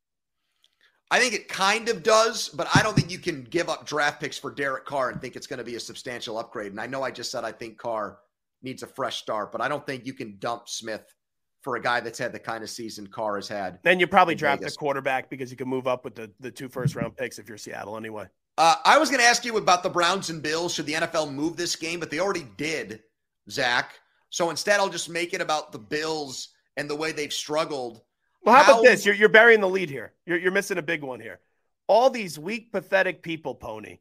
I 1.11 1.21
think 1.21 1.35
it 1.35 1.49
kind 1.49 1.89
of 1.89 2.03
does, 2.03 2.49
but 2.49 2.67
I 2.75 2.83
don't 2.83 2.97
think 2.97 3.11
you 3.11 3.19
can 3.19 3.45
give 3.45 3.69
up 3.69 3.87
draft 3.87 4.21
picks 4.21 4.39
for 4.39 4.51
Derek 4.51 4.87
Carr 4.87 5.11
and 5.11 5.21
think 5.21 5.37
it's 5.37 5.47
going 5.47 5.59
to 5.59 5.65
be 5.65 5.77
a 5.77 5.81
substantial 5.81 6.39
upgrade. 6.39 6.73
And 6.73 6.81
I 6.81 6.87
know 6.87 7.03
I 7.03 7.11
just 7.11 7.31
said 7.31 7.45
I 7.45 7.53
think 7.53 7.77
Carr 7.79 8.19
needs 8.63 8.83
a 8.83 8.87
fresh 8.87 9.19
start, 9.19 9.53
but 9.53 9.61
I 9.61 9.69
don't 9.69 9.87
think 9.87 10.07
you 10.07 10.15
can 10.15 10.37
dump 10.39 10.69
Smith 10.69 11.15
for 11.61 11.77
a 11.77 11.81
guy 11.81 12.01
that's 12.01 12.19
had 12.19 12.33
the 12.33 12.39
kind 12.39 12.65
of 12.65 12.71
season 12.71 13.07
Carr 13.07 13.37
has 13.37 13.49
had. 13.49 13.79
Then 13.83 14.01
you 14.01 14.07
probably 14.07 14.35
draft 14.35 14.61
Vegas. 14.61 14.75
a 14.75 14.79
quarterback 14.79 15.31
because 15.31 15.51
you 15.51 15.57
can 15.57 15.69
move 15.69 15.87
up 15.87 16.05
with 16.05 16.15
the, 16.15 16.31
the 16.41 16.51
two 16.51 16.69
first 16.69 16.95
round 16.95 17.17
picks 17.17 17.39
if 17.39 17.49
you're 17.49 17.59
Seattle 17.59 17.97
anyway. 17.97 18.27
Uh, 18.57 18.77
I 18.85 18.99
was 18.99 19.11
going 19.11 19.21
to 19.21 19.27
ask 19.27 19.45
you 19.45 19.57
about 19.57 19.83
the 19.83 19.91
Browns 19.91 20.31
and 20.31 20.43
Bills. 20.43 20.75
Should 20.75 20.87
the 20.87 20.93
NFL 20.95 21.33
move 21.33 21.57
this 21.57 21.75
game? 21.75 22.01
But 22.01 22.11
they 22.11 22.21
already 22.21 22.47
did, 22.57 23.03
Zach. 23.51 23.99
So 24.31 24.51
instead, 24.51 24.79
I'll 24.81 24.89
just 24.89 25.09
make 25.09 25.35
it 25.35 25.41
about 25.41 25.73
the 25.73 25.79
Bills 25.79 26.51
and 26.77 26.89
the 26.89 26.97
way 26.97 27.13
they've 27.13 27.33
struggled. 27.33 28.03
Well, 28.45 28.55
how, 28.55 28.63
how... 28.63 28.73
about 28.73 28.85
this? 28.85 29.05
You're, 29.05 29.15
you're 29.15 29.29
burying 29.29 29.61
the 29.61 29.69
lead 29.69 29.91
here. 29.91 30.13
You're, 30.27 30.39
you're 30.39 30.53
missing 30.53 30.79
a 30.79 30.83
big 30.83 31.03
one 31.03 31.21
here. 31.21 31.41
All 31.87 32.11
these 32.11 32.39
weak, 32.39 32.73
pathetic 32.73 33.23
people, 33.23 33.55
Pony, 33.55 33.99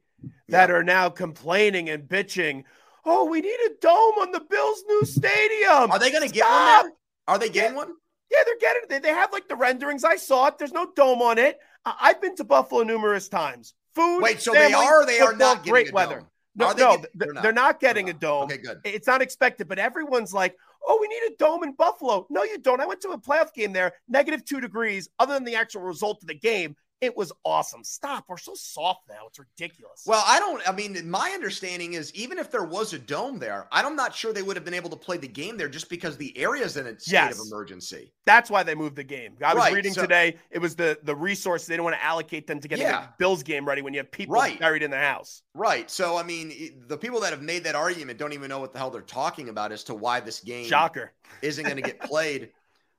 that 0.48 0.68
yeah. 0.68 0.74
are 0.74 0.82
now 0.84 1.08
complaining 1.10 1.90
and 1.90 2.08
bitching. 2.08 2.64
Oh, 3.04 3.26
we 3.26 3.40
need 3.40 3.58
a 3.66 3.70
dome 3.80 4.14
on 4.20 4.32
the 4.32 4.40
Bills' 4.40 4.84
new 4.88 5.04
stadium. 5.04 5.90
Are 5.90 5.98
they 5.98 6.10
going 6.10 6.26
to 6.26 6.34
get 6.34 6.48
one 6.48 6.84
there? 6.84 6.92
Are 7.28 7.38
they 7.38 7.48
getting 7.50 7.72
yeah. 7.72 7.76
one? 7.76 7.94
Yeah, 8.30 8.38
they're 8.46 8.58
getting 8.58 8.82
it. 8.84 8.88
They, 8.88 8.98
they 9.00 9.10
have 9.10 9.32
like 9.32 9.48
the 9.48 9.56
renderings. 9.56 10.04
I 10.04 10.16
saw 10.16 10.46
it. 10.46 10.58
There's 10.58 10.72
no 10.72 10.90
dome 10.96 11.20
on 11.20 11.38
it. 11.38 11.58
I, 11.84 11.94
I've 12.00 12.22
been 12.22 12.34
to 12.36 12.44
Buffalo 12.44 12.82
numerous 12.82 13.28
times. 13.28 13.74
Food. 13.94 14.22
Wait, 14.22 14.40
so 14.40 14.52
family, 14.52 14.68
they 14.68 14.74
are. 14.74 15.06
They 15.06 15.18
football, 15.18 15.34
are 15.34 15.36
not 15.36 15.64
great 15.64 15.92
weather. 15.92 16.20
Dome? 16.20 16.28
No, 16.56 16.72
they 16.72 16.82
no, 16.82 16.96
getting, 16.96 17.06
they're, 17.14 17.32
not. 17.32 17.42
they're 17.42 17.52
not 17.52 17.80
getting 17.80 18.06
they're 18.06 18.14
not. 18.14 18.18
a 18.18 18.26
dome. 18.26 18.44
Okay, 18.44 18.56
good. 18.58 18.80
It's 18.84 19.06
not 19.06 19.20
expected, 19.20 19.68
but 19.68 19.78
everyone's 19.78 20.32
like, 20.32 20.56
"Oh, 20.86 20.98
we 21.00 21.08
need 21.08 21.32
a 21.32 21.36
dome 21.36 21.62
in 21.62 21.72
Buffalo." 21.72 22.26
No, 22.30 22.42
you 22.42 22.58
don't. 22.58 22.80
I 22.80 22.86
went 22.86 23.00
to 23.02 23.10
a 23.10 23.18
playoff 23.18 23.52
game 23.52 23.72
there, 23.72 23.94
negative 24.08 24.44
two 24.44 24.60
degrees. 24.60 25.08
Other 25.18 25.34
than 25.34 25.44
the 25.44 25.56
actual 25.56 25.82
result 25.82 26.22
of 26.22 26.28
the 26.28 26.34
game, 26.34 26.76
It 27.04 27.16
was 27.16 27.32
awesome. 27.44 27.84
Stop. 27.84 28.24
We're 28.28 28.38
so 28.38 28.54
soft 28.54 29.02
now. 29.08 29.26
It's 29.28 29.38
ridiculous. 29.38 30.04
Well, 30.06 30.24
I 30.26 30.38
don't. 30.40 30.66
I 30.66 30.72
mean, 30.72 31.08
my 31.10 31.30
understanding 31.34 31.92
is 31.92 32.12
even 32.14 32.38
if 32.38 32.50
there 32.50 32.64
was 32.64 32.94
a 32.94 32.98
dome 32.98 33.38
there, 33.38 33.68
I'm 33.70 33.94
not 33.94 34.14
sure 34.14 34.32
they 34.32 34.42
would 34.42 34.56
have 34.56 34.64
been 34.64 34.72
able 34.74 34.88
to 34.90 34.96
play 34.96 35.18
the 35.18 35.28
game 35.28 35.56
there 35.58 35.68
just 35.68 35.90
because 35.90 36.16
the 36.16 36.36
area's 36.38 36.76
in 36.78 36.86
a 36.86 36.98
state 36.98 37.12
Yes. 37.12 37.38
of 37.40 37.46
emergency. 37.46 38.12
That's 38.24 38.50
why 38.50 38.62
they 38.62 38.74
moved 38.74 38.96
the 38.96 39.04
game. 39.04 39.36
I 39.44 39.52
was 39.54 39.62
Right, 39.64 39.72
reading 39.74 39.92
so- 39.92 40.00
today. 40.02 40.36
It 40.50 40.58
was 40.60 40.74
the 40.76 40.98
the 41.02 41.14
resource 41.14 41.66
they 41.66 41.74
didn't 41.74 41.84
want 41.84 41.96
to 41.96 42.02
allocate 42.04 42.46
them 42.46 42.58
to 42.60 42.68
get 42.68 42.78
Yeah. 42.78 43.02
the 43.02 43.08
Bills 43.18 43.42
game 43.42 43.66
ready 43.68 43.82
when 43.82 43.92
you 43.92 43.98
have 44.00 44.10
people 44.10 44.34
Right. 44.34 44.58
buried 44.58 44.82
in 44.82 44.90
the 44.90 44.96
house. 44.98 45.42
Right. 45.54 45.90
So, 45.90 46.16
I 46.16 46.22
mean, 46.22 46.84
the 46.88 46.96
people 46.96 47.20
that 47.20 47.32
have 47.32 47.42
made 47.42 47.64
that 47.64 47.74
argument 47.74 48.18
don't 48.18 48.32
even 48.32 48.48
know 48.48 48.60
what 48.60 48.72
the 48.72 48.78
hell 48.78 48.90
they're 48.90 49.02
talking 49.02 49.50
about 49.50 49.72
as 49.72 49.84
to 49.84 49.94
why 49.94 50.20
this 50.20 50.40
game 50.40 50.66
Shocker. 50.66 51.12
isn't 51.42 51.64
going 51.64 51.76
to 51.76 51.82
get 51.82 52.00
played. 52.10 52.50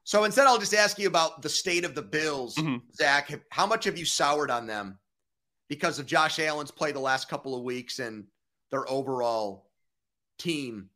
So 0.05 0.24
instead, 0.24 0.45
I'll 0.45 0.59
just 0.59 0.74
ask 0.74 1.00
you 1.00 1.07
about 1.07 1.41
the 1.41 1.50
state 1.50 1.83
of 1.83 1.95
the 1.95 2.01
Bills, 2.03 2.55
Mhm. 2.55 2.81
Zach. 2.93 3.31
How 3.50 3.65
much 3.65 3.85
have 3.85 3.97
you 3.97 4.05
soured 4.05 4.51
on 4.51 4.67
them 4.67 5.00
because 5.67 5.97
of 5.97 6.05
Josh 6.05 6.38
Allen's 6.39 6.69
play 6.71 6.91
the 6.91 7.00
last 7.00 7.27
couple 7.27 7.55
of 7.55 7.63
weeks 7.63 7.97
and 7.97 8.27
their 8.69 8.88
overall 8.89 9.71
team 10.38 10.91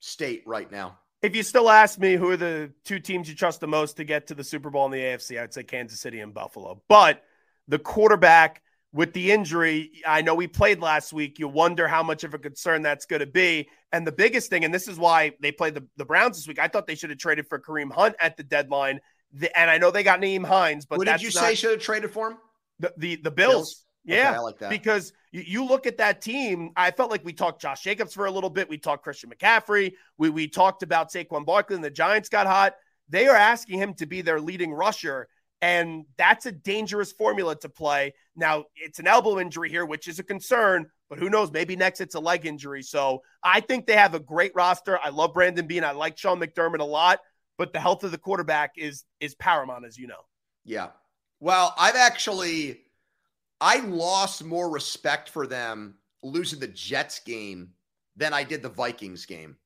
state 0.00 0.42
right 0.46 0.70
now? 0.70 0.98
If 1.20 1.36
you 1.36 1.42
still 1.42 1.68
ask 1.68 1.98
me 1.98 2.14
who 2.14 2.30
are 2.30 2.36
the 2.36 2.72
two 2.84 2.98
teams 2.98 3.28
you 3.28 3.34
trust 3.34 3.60
the 3.60 3.66
most 3.68 3.98
to 3.98 4.04
get 4.04 4.26
to 4.28 4.34
the 4.34 4.44
Super 4.44 4.70
Bowl 4.70 4.86
in 4.86 4.92
the 4.92 5.02
AFC, 5.02 5.38
I'd 5.38 5.52
say 5.52 5.62
Kansas 5.62 6.00
City 6.00 6.20
and 6.20 6.32
Buffalo. 6.32 6.82
But 6.88 7.22
the 7.68 7.78
quarterback 7.78 8.62
with 8.92 9.12
the 9.12 9.30
injury, 9.32 9.90
I 10.06 10.22
know 10.22 10.34
we 10.34 10.46
played 10.46 10.80
last 10.80 11.12
week. 11.12 11.38
You 11.38 11.48
wonder 11.48 11.86
how 11.86 12.02
much 12.02 12.24
of 12.24 12.32
a 12.34 12.38
concern 12.38 12.82
that's 12.82 13.04
going 13.06 13.20
to 13.20 13.26
be. 13.26 13.68
And 13.92 14.06
the 14.06 14.12
biggest 14.12 14.48
thing, 14.50 14.64
and 14.64 14.72
this 14.72 14.88
is 14.88 14.98
why 14.98 15.32
they 15.40 15.52
played 15.52 15.74
the, 15.74 15.86
the 15.96 16.04
Browns 16.04 16.36
this 16.36 16.48
week, 16.48 16.58
I 16.58 16.68
thought 16.68 16.86
they 16.86 16.94
should 16.94 17.10
have 17.10 17.18
traded 17.18 17.46
for 17.46 17.58
Kareem 17.58 17.92
Hunt 17.92 18.14
at 18.20 18.36
the 18.36 18.42
deadline. 18.42 19.00
The, 19.32 19.56
and 19.58 19.70
I 19.70 19.78
know 19.78 19.90
they 19.90 20.02
got 20.02 20.20
Nyheim 20.20 20.46
Hines, 20.46 20.86
but 20.86 20.96
Who 20.96 21.04
did 21.04 21.20
you 21.20 21.30
say 21.30 21.54
should 21.54 21.72
have 21.72 21.80
traded 21.80 22.10
for 22.10 22.30
him? 22.30 22.38
the 22.78 22.92
the, 22.96 23.16
the 23.16 23.30
Bills. 23.30 23.52
Bills? 23.52 23.82
Okay, 24.08 24.18
Yeah, 24.18 24.34
I 24.34 24.38
like 24.38 24.58
that. 24.60 24.70
because 24.70 25.12
you, 25.32 25.42
you 25.44 25.64
look 25.64 25.86
at 25.86 25.98
that 25.98 26.22
team. 26.22 26.70
I 26.76 26.90
felt 26.92 27.10
like 27.10 27.24
we 27.24 27.32
talked 27.32 27.60
Josh 27.60 27.82
Jacobs 27.82 28.14
for 28.14 28.26
a 28.26 28.30
little 28.30 28.50
bit. 28.50 28.68
We 28.68 28.78
talked 28.78 29.02
Christian 29.02 29.30
McCaffrey. 29.30 29.94
We 30.16 30.30
we 30.30 30.46
talked 30.48 30.82
about 30.82 31.10
Saquon 31.12 31.44
Barkley 31.44 31.74
and 31.76 31.84
the 31.84 31.90
Giants 31.90 32.28
got 32.28 32.46
hot. 32.46 32.76
They 33.08 33.26
are 33.26 33.36
asking 33.36 33.78
him 33.78 33.94
to 33.94 34.06
be 34.06 34.22
their 34.22 34.40
leading 34.40 34.72
rusher, 34.72 35.28
and 35.62 36.04
that's 36.16 36.46
a 36.46 36.52
dangerous 36.52 37.12
formula 37.12 37.56
to 37.60 37.68
play. 37.68 38.14
Now 38.34 38.64
it's 38.76 38.98
an 38.98 39.06
elbow 39.06 39.38
injury 39.38 39.70
here, 39.70 39.86
which 39.86 40.08
is 40.08 40.18
a 40.18 40.22
concern. 40.24 40.86
But 41.08 41.18
who 41.18 41.30
knows? 41.30 41.52
Maybe 41.52 41.76
next 41.76 42.00
it's 42.00 42.16
a 42.16 42.20
leg 42.20 42.46
injury. 42.46 42.82
So 42.82 43.22
I 43.42 43.60
think 43.60 43.86
they 43.86 43.94
have 43.94 44.14
a 44.14 44.20
great 44.20 44.52
roster. 44.54 44.98
I 45.02 45.10
love 45.10 45.34
Brandon 45.34 45.66
Beane. 45.66 45.84
I 45.84 45.92
like 45.92 46.18
Sean 46.18 46.40
McDermott 46.40 46.80
a 46.80 46.84
lot. 46.84 47.20
But 47.58 47.72
the 47.72 47.80
health 47.80 48.04
of 48.04 48.10
the 48.10 48.18
quarterback 48.18 48.72
is 48.76 49.04
is 49.20 49.34
paramount, 49.34 49.86
as 49.86 49.96
you 49.96 50.06
know. 50.08 50.26
Yeah. 50.64 50.88
Well, 51.40 51.74
I've 51.78 51.96
actually 51.96 52.82
I 53.60 53.78
lost 53.78 54.44
more 54.44 54.68
respect 54.68 55.30
for 55.30 55.46
them 55.46 55.94
losing 56.22 56.60
the 56.60 56.68
Jets 56.68 57.20
game 57.20 57.70
than 58.16 58.34
I 58.34 58.44
did 58.44 58.62
the 58.62 58.68
Vikings 58.68 59.24
game. 59.26 59.56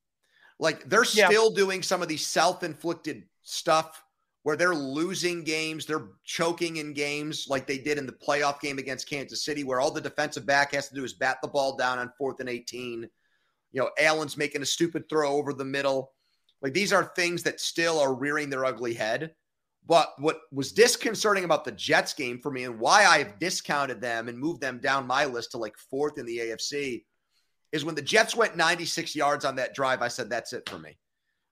Like 0.60 0.88
they're 0.88 1.04
Yeah. 1.14 1.28
still 1.28 1.50
doing 1.50 1.82
some 1.82 2.02
of 2.02 2.08
these 2.08 2.26
self-inflicted 2.26 3.24
stuff 3.42 4.04
where 4.50 4.56
they're 4.56 4.74
losing 4.74 5.44
games, 5.44 5.86
they're 5.86 6.08
choking 6.24 6.78
in 6.78 6.92
games 6.92 7.46
like 7.48 7.68
they 7.68 7.78
did 7.78 7.98
in 7.98 8.04
the 8.04 8.10
playoff 8.10 8.58
game 8.58 8.78
against 8.78 9.08
Kansas 9.08 9.44
City 9.44 9.62
where 9.62 9.78
all 9.78 9.92
the 9.92 10.00
defensive 10.00 10.44
back 10.44 10.74
has 10.74 10.88
to 10.88 10.94
do 10.96 11.04
is 11.04 11.12
bat 11.12 11.38
the 11.40 11.46
ball 11.46 11.76
down 11.76 12.00
on 12.00 12.12
4th 12.20 12.40
and 12.40 12.48
18. 12.48 13.08
You 13.70 13.80
know, 13.80 13.90
Allen's 13.96 14.36
making 14.36 14.60
a 14.60 14.66
stupid 14.66 15.08
throw 15.08 15.30
over 15.30 15.52
the 15.52 15.64
middle. 15.64 16.10
Like 16.62 16.72
these 16.72 16.92
are 16.92 17.12
things 17.14 17.44
that 17.44 17.60
still 17.60 18.00
are 18.00 18.12
rearing 18.12 18.50
their 18.50 18.64
ugly 18.64 18.92
head. 18.92 19.36
But 19.86 20.14
what 20.18 20.40
was 20.50 20.72
disconcerting 20.72 21.44
about 21.44 21.64
the 21.64 21.70
Jets 21.70 22.12
game 22.12 22.40
for 22.40 22.50
me 22.50 22.64
and 22.64 22.80
why 22.80 23.04
I've 23.04 23.38
discounted 23.38 24.00
them 24.00 24.28
and 24.28 24.36
moved 24.36 24.60
them 24.60 24.80
down 24.80 25.06
my 25.06 25.26
list 25.26 25.52
to 25.52 25.58
like 25.58 25.78
fourth 25.78 26.18
in 26.18 26.26
the 26.26 26.38
AFC 26.38 27.04
is 27.70 27.84
when 27.84 27.94
the 27.94 28.02
Jets 28.02 28.34
went 28.34 28.56
96 28.56 29.14
yards 29.14 29.44
on 29.44 29.54
that 29.54 29.76
drive, 29.76 30.02
I 30.02 30.08
said, 30.08 30.28
that's 30.28 30.52
it 30.52 30.68
for 30.68 30.80
me. 30.80 30.98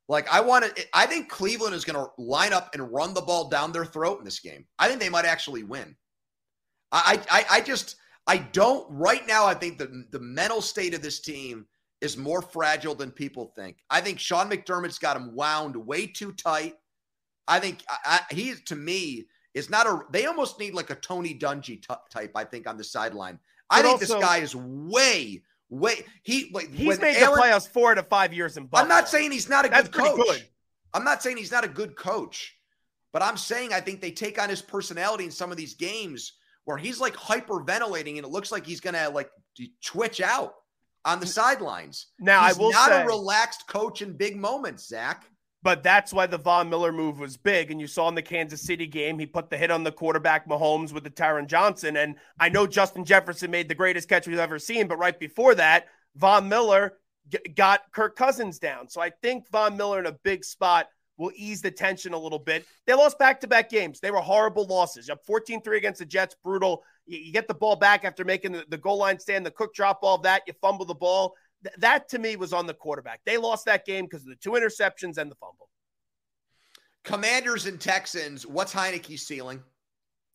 Like, 0.08 0.26
I 0.32 0.40
want 0.40 0.64
to, 0.64 0.86
I 0.94 1.06
think 1.06 1.28
Cleveland 1.28 1.74
is 1.74 1.84
going 1.84 2.02
to 2.02 2.10
line 2.16 2.52
up 2.52 2.70
and 2.74 2.90
run 2.90 3.12
the 3.12 3.20
ball 3.20 3.48
down 3.48 3.72
their 3.72 3.84
throat 3.84 4.18
in 4.18 4.24
this 4.24 4.40
game. 4.40 4.64
I 4.78 4.88
think 4.88 5.00
they 5.00 5.10
might 5.10 5.26
actually 5.26 5.64
win. 5.64 5.94
I, 6.90 7.20
I, 7.30 7.44
I 7.50 7.60
just, 7.60 7.96
I 8.26 8.38
don't, 8.38 8.86
right 8.90 9.26
now, 9.26 9.44
I 9.44 9.52
think 9.52 9.76
the, 9.76 10.06
the 10.10 10.20
mental 10.20 10.62
state 10.62 10.94
of 10.94 11.02
this 11.02 11.20
team 11.20 11.66
is 12.00 12.16
more 12.16 12.40
fragile 12.40 12.94
than 12.94 13.10
people 13.10 13.52
think. 13.54 13.78
I 13.90 14.00
think 14.00 14.18
Sean 14.18 14.48
McDermott's 14.48 14.98
got 14.98 15.16
him 15.16 15.34
wound 15.34 15.76
way 15.76 16.06
too 16.06 16.32
tight. 16.32 16.76
I 17.46 17.60
think 17.60 17.82
I, 17.88 18.20
I, 18.30 18.34
he, 18.34 18.54
to 18.66 18.76
me, 18.76 19.26
is 19.54 19.68
not 19.68 19.86
a. 19.86 20.00
They 20.12 20.26
almost 20.26 20.60
need 20.60 20.74
like 20.74 20.90
a 20.90 20.94
Tony 20.94 21.34
Dungy 21.34 21.82
t- 21.82 21.94
type. 22.10 22.32
I 22.34 22.44
think 22.44 22.68
on 22.68 22.76
the 22.76 22.84
sideline. 22.84 23.38
I 23.68 23.82
But 23.82 23.88
think 23.88 24.00
this 24.00 24.14
guy 24.14 24.38
is 24.38 24.54
way, 24.54 25.42
way. 25.70 26.04
He 26.22 26.50
like 26.52 26.72
He's 26.72 27.00
made 27.00 27.16
Aaron- 27.16 27.34
the 27.34 27.40
playoffs 27.40 27.68
four 27.68 27.94
to 27.94 28.02
five 28.02 28.32
years 28.32 28.56
in 28.56 28.66
Buffalo. 28.66 28.82
I'm 28.82 28.88
not 28.88 29.08
saying 29.08 29.30
he's 29.32 29.48
not 29.48 29.66
a 29.66 29.68
That's 29.68 29.88
good 29.88 30.02
coach. 30.02 30.26
good. 30.26 30.48
I'm 30.94 31.04
not 31.04 31.22
saying 31.22 31.36
he's 31.36 31.52
not 31.52 31.64
a 31.64 31.68
good 31.68 31.96
coach, 31.96 32.56
but 33.12 33.22
I'm 33.22 33.36
saying 33.36 33.72
I 33.72 33.80
think 33.80 34.00
they 34.00 34.10
take 34.10 34.40
on 34.40 34.48
his 34.48 34.62
personality 34.62 35.24
in 35.24 35.30
some 35.30 35.50
of 35.50 35.56
these 35.56 35.74
games 35.74 36.34
where 36.64 36.76
he's 36.78 37.00
like 37.00 37.14
hyperventilating 37.14 38.16
and 38.16 38.24
it 38.24 38.28
looks 38.28 38.50
like 38.52 38.64
he's 38.66 38.80
gonna 38.80 39.10
like 39.10 39.30
twitch 39.84 40.20
out 40.20 40.54
on 41.04 41.20
the 41.20 41.26
sidelines. 41.26 42.08
Now, 42.18 42.40
I 42.42 42.48
he's 42.48 42.58
will 42.58 42.72
not 42.72 42.88
say- 42.90 43.02
a 43.02 43.06
relaxed 43.06 43.66
coach 43.68 44.02
in 44.02 44.16
big 44.16 44.36
moments, 44.36 44.88
Zach. 44.88 45.24
But 45.68 45.82
that's 45.82 46.14
why 46.14 46.26
the 46.26 46.38
Von 46.38 46.70
Miller 46.70 46.92
move 46.92 47.18
was 47.18 47.36
big. 47.36 47.70
And 47.70 47.78
you 47.78 47.86
saw 47.86 48.08
in 48.08 48.14
the 48.14 48.22
Kansas 48.22 48.62
City 48.62 48.86
game, 48.86 49.18
he 49.18 49.26
put 49.26 49.50
the 49.50 49.58
hit 49.58 49.70
on 49.70 49.84
the 49.84 49.92
quarterback 49.92 50.48
Mahomes 50.48 50.94
with 50.94 51.04
the 51.04 51.10
Taron 51.10 51.46
Johnson. 51.46 51.98
And 51.98 52.14
I 52.40 52.48
know 52.48 52.66
Justin 52.66 53.04
Jefferson 53.04 53.50
made 53.50 53.68
the 53.68 53.74
greatest 53.74 54.08
catch 54.08 54.26
we've 54.26 54.38
ever 54.38 54.58
seen, 54.58 54.88
but 54.88 54.96
right 54.96 55.20
before 55.20 55.54
that, 55.56 55.88
Von 56.16 56.48
Miller 56.48 56.94
g- 57.28 57.40
got 57.54 57.82
Kirk 57.92 58.16
Cousins 58.16 58.58
down. 58.58 58.88
So 58.88 59.02
I 59.02 59.10
think 59.20 59.46
Von 59.50 59.76
Miller 59.76 59.98
in 59.98 60.06
a 60.06 60.12
big 60.24 60.42
spot 60.42 60.86
will 61.18 61.32
ease 61.36 61.60
the 61.60 61.70
tension 61.70 62.14
a 62.14 62.18
little 62.18 62.38
bit. 62.38 62.64
They 62.86 62.94
lost 62.94 63.18
back 63.18 63.38
to 63.42 63.46
back 63.46 63.68
games. 63.68 64.00
They 64.00 64.10
were 64.10 64.22
horrible 64.22 64.64
losses. 64.64 65.10
Up 65.10 65.18
14 65.26 65.60
3 65.60 65.76
against 65.76 65.98
the 65.98 66.06
Jets, 66.06 66.34
brutal. 66.42 66.82
You, 67.04 67.30
get 67.30 67.46
the 67.46 67.52
ball 67.52 67.76
back 67.76 68.06
after 68.06 68.24
making 68.24 68.58
the 68.70 68.78
goal 68.78 68.96
line 68.96 69.18
stand, 69.18 69.44
the 69.44 69.50
cook 69.50 69.74
drop 69.74 69.98
all 70.00 70.16
that, 70.18 70.44
you 70.46 70.54
fumble 70.62 70.86
the 70.86 70.94
ball. 70.94 71.34
Th- 71.64 71.74
that 71.78 72.08
to 72.10 72.18
me 72.18 72.36
was 72.36 72.52
on 72.52 72.66
the 72.66 72.74
quarterback. 72.74 73.20
They 73.24 73.36
lost 73.36 73.66
that 73.66 73.84
game 73.84 74.04
because 74.04 74.22
of 74.22 74.28
the 74.28 74.36
two 74.36 74.52
interceptions 74.52 75.18
and 75.18 75.30
the 75.30 75.36
fumble. 75.36 75.68
Commanders 77.04 77.66
and 77.66 77.80
Texans. 77.80 78.46
What's 78.46 78.72
Heinicke's 78.72 79.22
ceiling? 79.22 79.62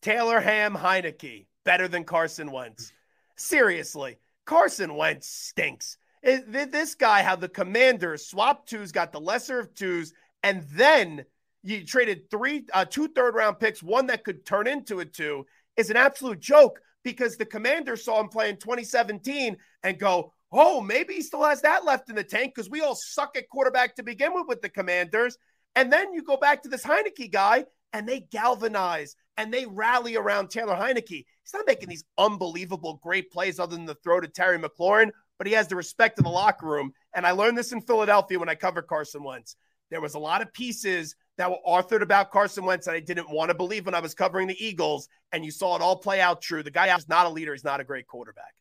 Taylor 0.02 0.40
Ham 0.40 0.74
Heinicke 0.74 1.46
better 1.64 1.88
than 1.88 2.04
Carson 2.04 2.50
Wentz. 2.50 2.92
Seriously, 3.36 4.18
Carson 4.44 4.94
Wentz 4.94 5.28
stinks. 5.28 5.96
It- 6.22 6.52
th- 6.52 6.70
this 6.70 6.94
guy, 6.94 7.22
how 7.22 7.36
the 7.36 7.48
Commanders 7.48 8.26
swapped 8.26 8.68
twos, 8.68 8.92
got 8.92 9.12
the 9.12 9.20
lesser 9.20 9.58
of 9.58 9.74
twos, 9.74 10.12
and 10.42 10.62
then 10.70 11.24
you 11.62 11.84
traded 11.84 12.30
three, 12.30 12.66
uh, 12.72 12.84
two 12.84 13.08
third 13.08 13.34
round 13.34 13.58
picks, 13.58 13.82
one 13.82 14.06
that 14.06 14.24
could 14.24 14.44
turn 14.44 14.66
into 14.66 15.00
a 15.00 15.04
two, 15.04 15.46
is 15.76 15.90
an 15.90 15.96
absolute 15.96 16.40
joke 16.40 16.80
because 17.02 17.36
the 17.36 17.46
Commanders 17.46 18.04
saw 18.04 18.20
him 18.20 18.28
play 18.28 18.50
in 18.50 18.56
2017 18.56 19.56
and 19.82 19.98
go, 19.98 20.32
oh, 20.54 20.80
maybe 20.80 21.14
he 21.14 21.22
still 21.22 21.44
has 21.44 21.60
that 21.62 21.84
left 21.84 22.08
in 22.08 22.16
the 22.16 22.24
tank 22.24 22.54
because 22.54 22.70
we 22.70 22.80
all 22.80 22.94
suck 22.94 23.36
at 23.36 23.48
quarterback 23.48 23.96
to 23.96 24.02
begin 24.02 24.32
with 24.32 24.46
with 24.46 24.62
the 24.62 24.68
Commanders. 24.68 25.36
And 25.74 25.92
then 25.92 26.12
you 26.12 26.22
go 26.22 26.36
back 26.36 26.62
to 26.62 26.68
this 26.68 26.84
Heinicke 26.84 27.32
guy 27.32 27.64
and 27.92 28.08
they 28.08 28.20
galvanize 28.20 29.16
and 29.36 29.52
they 29.52 29.66
rally 29.66 30.16
around 30.16 30.48
Taylor 30.48 30.76
Heinicke. 30.76 31.08
He's 31.08 31.52
not 31.52 31.66
making 31.66 31.88
these 31.88 32.04
unbelievable 32.16 33.00
great 33.02 33.32
plays 33.32 33.58
other 33.58 33.74
than 33.74 33.84
the 33.84 33.96
throw 33.96 34.20
to 34.20 34.28
Terry 34.28 34.58
McLaurin, 34.58 35.10
but 35.38 35.48
he 35.48 35.52
has 35.54 35.66
the 35.66 35.76
respect 35.76 36.18
of 36.18 36.24
the 36.24 36.30
locker 36.30 36.66
room. 36.66 36.92
And 37.14 37.26
I 37.26 37.32
learned 37.32 37.58
this 37.58 37.72
in 37.72 37.80
Philadelphia 37.80 38.38
when 38.38 38.48
I 38.48 38.54
covered 38.54 38.86
Carson 38.86 39.24
Wentz. 39.24 39.56
There 39.90 40.00
was 40.00 40.14
a 40.14 40.20
lot 40.20 40.40
of 40.40 40.52
pieces 40.52 41.16
that 41.36 41.50
were 41.50 41.58
authored 41.66 42.02
about 42.02 42.30
Carson 42.30 42.64
Wentz 42.64 42.86
that 42.86 42.94
I 42.94 43.00
didn't 43.00 43.28
want 43.28 43.50
to 43.50 43.54
believe 43.54 43.86
when 43.86 43.94
I 43.94 44.00
was 44.00 44.14
covering 44.14 44.46
the 44.46 44.64
Eagles, 44.64 45.08
and 45.32 45.44
you 45.44 45.50
saw 45.50 45.74
it 45.74 45.82
all 45.82 45.96
play 45.96 46.20
out 46.20 46.40
true. 46.40 46.62
The 46.62 46.70
guy 46.70 46.94
is 46.96 47.08
not 47.08 47.26
a 47.26 47.28
leader; 47.28 47.52
he's 47.52 47.64
not 47.64 47.80
a 47.80 47.84
great 47.84 48.06
quarterback. 48.06 48.54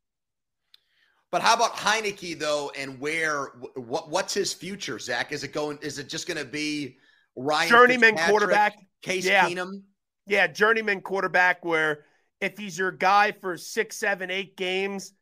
But 1.34 1.42
how 1.42 1.56
about 1.56 1.76
Heinicke 1.76 2.38
though, 2.38 2.72
and 2.78 3.00
where 3.00 3.46
what 3.74 4.12
what's 4.12 4.36
his 4.36 4.54
future, 4.54 5.00
Zach? 5.00 5.32
Is 5.32 5.44
it 5.44 5.52
going? 5.52 5.80
Is 5.82 5.98
it 5.98 6.08
just 6.08 6.28
going 6.28 6.38
to 6.38 6.46
be 6.46 6.98
Ryan 7.36 7.70
Journeyman 7.70 8.18
quarterback. 8.18 8.78
Case 9.02 9.26
Yeah. 9.26 9.50
Keenum? 9.50 9.82
Yeah, 10.28 10.46
journeyman 10.46 11.02
quarterback 11.02 11.66
where 11.66 12.06
if 12.40 12.56
he's 12.56 12.78
your 12.78 12.92
guy 12.92 13.32
for 13.32 13.58
six, 13.58 13.98
seven, 13.98 14.30
eight 14.30 14.56
games, 14.56 15.14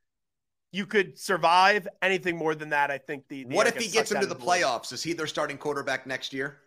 you 0.74 0.86
could 0.86 1.18
survive. 1.18 1.88
Anything 2.02 2.36
more 2.36 2.56
than 2.56 2.72
that, 2.72 2.92
I 2.92 2.98
think 2.98 3.30
the, 3.30 3.46
the 3.46 3.56
What 3.56 3.68
if 3.68 3.78
he 3.78 3.88
gets 3.88 4.10
sucked 4.10 4.22
into 4.22 4.28
the 4.28 4.40
playoffs? 4.40 4.92
Is 4.92 5.02
he 5.02 5.14
their 5.14 5.28
starting 5.28 5.58
quarterback 5.58 6.06
next 6.06 6.34
year? 6.34 6.58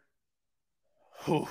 Whew. 1.26 1.46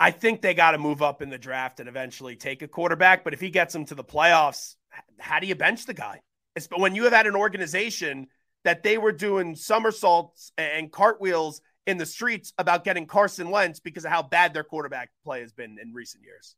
I 0.00 0.10
think 0.10 0.42
they 0.42 0.52
got 0.52 0.72
to 0.72 0.78
move 0.78 1.00
up 1.00 1.22
in 1.22 1.30
the 1.30 1.38
draft 1.38 1.78
and 1.78 1.88
eventually 1.88 2.34
take 2.34 2.62
a 2.62 2.66
quarterback. 2.66 3.22
But 3.22 3.34
if 3.34 3.40
he 3.40 3.50
gets 3.50 3.72
them 3.72 3.84
to 3.84 3.94
the 3.94 4.02
playoffs, 4.02 4.74
how 5.20 5.38
do 5.38 5.46
you 5.46 5.54
bench 5.54 5.86
the 5.86 5.94
guy? 5.94 6.22
But 6.54 6.80
when 6.80 6.94
you 6.94 7.04
have 7.04 7.12
had 7.12 7.26
an 7.26 7.36
organization 7.36 8.28
that 8.64 8.82
they 8.82 8.98
were 8.98 9.12
doing 9.12 9.54
somersaults 9.54 10.52
and 10.58 10.92
cartwheels 10.92 11.62
in 11.86 11.96
the 11.96 12.06
streets 12.06 12.52
about 12.58 12.84
getting 12.84 13.06
Carson 13.06 13.50
Wentz 13.50 13.80
because 13.80 14.04
of 14.04 14.10
how 14.10 14.22
bad 14.22 14.52
their 14.52 14.64
quarterback 14.64 15.10
play 15.24 15.40
has 15.40 15.52
been 15.52 15.78
in 15.80 15.94
recent 15.94 16.22
years. 16.24 16.56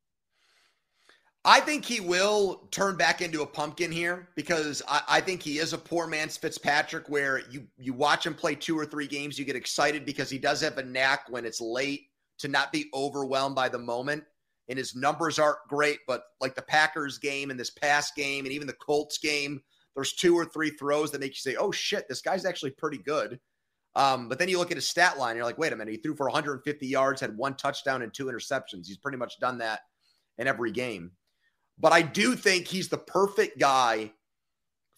I 1.44 1.58
think 1.58 1.84
he 1.84 1.98
will 1.98 2.68
turn 2.70 2.96
back 2.96 3.20
into 3.20 3.42
a 3.42 3.46
pumpkin 3.46 3.90
here 3.90 4.28
because 4.36 4.80
I, 4.86 5.02
I, 5.08 5.20
think 5.20 5.42
he 5.42 5.58
is 5.58 5.72
a 5.72 5.78
poor 5.78 6.06
man's 6.06 6.36
Fitzpatrick 6.36 7.08
where 7.08 7.40
you 7.50 7.66
you 7.76 7.92
watch 7.94 8.24
him 8.24 8.34
play 8.34 8.54
two 8.54 8.78
or 8.78 8.86
three 8.86 9.08
games, 9.08 9.36
you 9.36 9.44
get 9.44 9.56
excited 9.56 10.06
because 10.06 10.30
he 10.30 10.38
does 10.38 10.60
have 10.60 10.78
a 10.78 10.84
knack 10.84 11.22
when 11.30 11.44
it's 11.44 11.60
late 11.60 12.02
to 12.38 12.48
not 12.48 12.70
be 12.70 12.88
overwhelmed 12.94 13.56
by 13.56 13.68
the 13.68 13.78
moment. 13.78 14.22
And 14.68 14.78
his 14.78 14.94
numbers 14.94 15.40
aren't 15.40 15.58
great, 15.68 15.98
but 16.06 16.22
like 16.40 16.54
the 16.54 16.62
Packers 16.62 17.18
game 17.18 17.50
and 17.50 17.58
this 17.58 17.70
past 17.70 18.14
game 18.14 18.44
and 18.44 18.52
even 18.52 18.68
the 18.68 18.74
Colts 18.74 19.18
game, 19.18 19.60
there's 19.94 20.12
two 20.12 20.36
or 20.36 20.44
three 20.44 20.70
throws 20.70 21.10
that 21.10 21.20
make 21.20 21.32
you 21.32 21.36
say, 21.36 21.56
oh 21.56 21.70
shit, 21.70 22.08
this 22.08 22.22
guy's 22.22 22.44
actually 22.44 22.70
pretty 22.70 22.98
good. 22.98 23.38
Um, 23.94 24.28
but 24.28 24.38
then 24.38 24.48
you 24.48 24.58
look 24.58 24.70
at 24.70 24.76
his 24.76 24.86
stat 24.86 25.18
line, 25.18 25.36
you're 25.36 25.44
like, 25.44 25.58
wait 25.58 25.72
a 25.72 25.76
minute, 25.76 25.92
he 25.92 25.98
threw 25.98 26.16
for 26.16 26.26
150 26.26 26.86
yards, 26.86 27.20
had 27.20 27.36
one 27.36 27.54
touchdown 27.54 28.02
and 28.02 28.12
two 28.12 28.26
interceptions. 28.26 28.86
He's 28.86 28.96
pretty 28.96 29.18
much 29.18 29.38
done 29.38 29.58
that 29.58 29.80
in 30.38 30.46
every 30.46 30.72
game. 30.72 31.12
But 31.78 31.92
I 31.92 32.02
do 32.02 32.34
think 32.34 32.66
he's 32.66 32.88
the 32.88 32.98
perfect 32.98 33.58
guy 33.58 34.12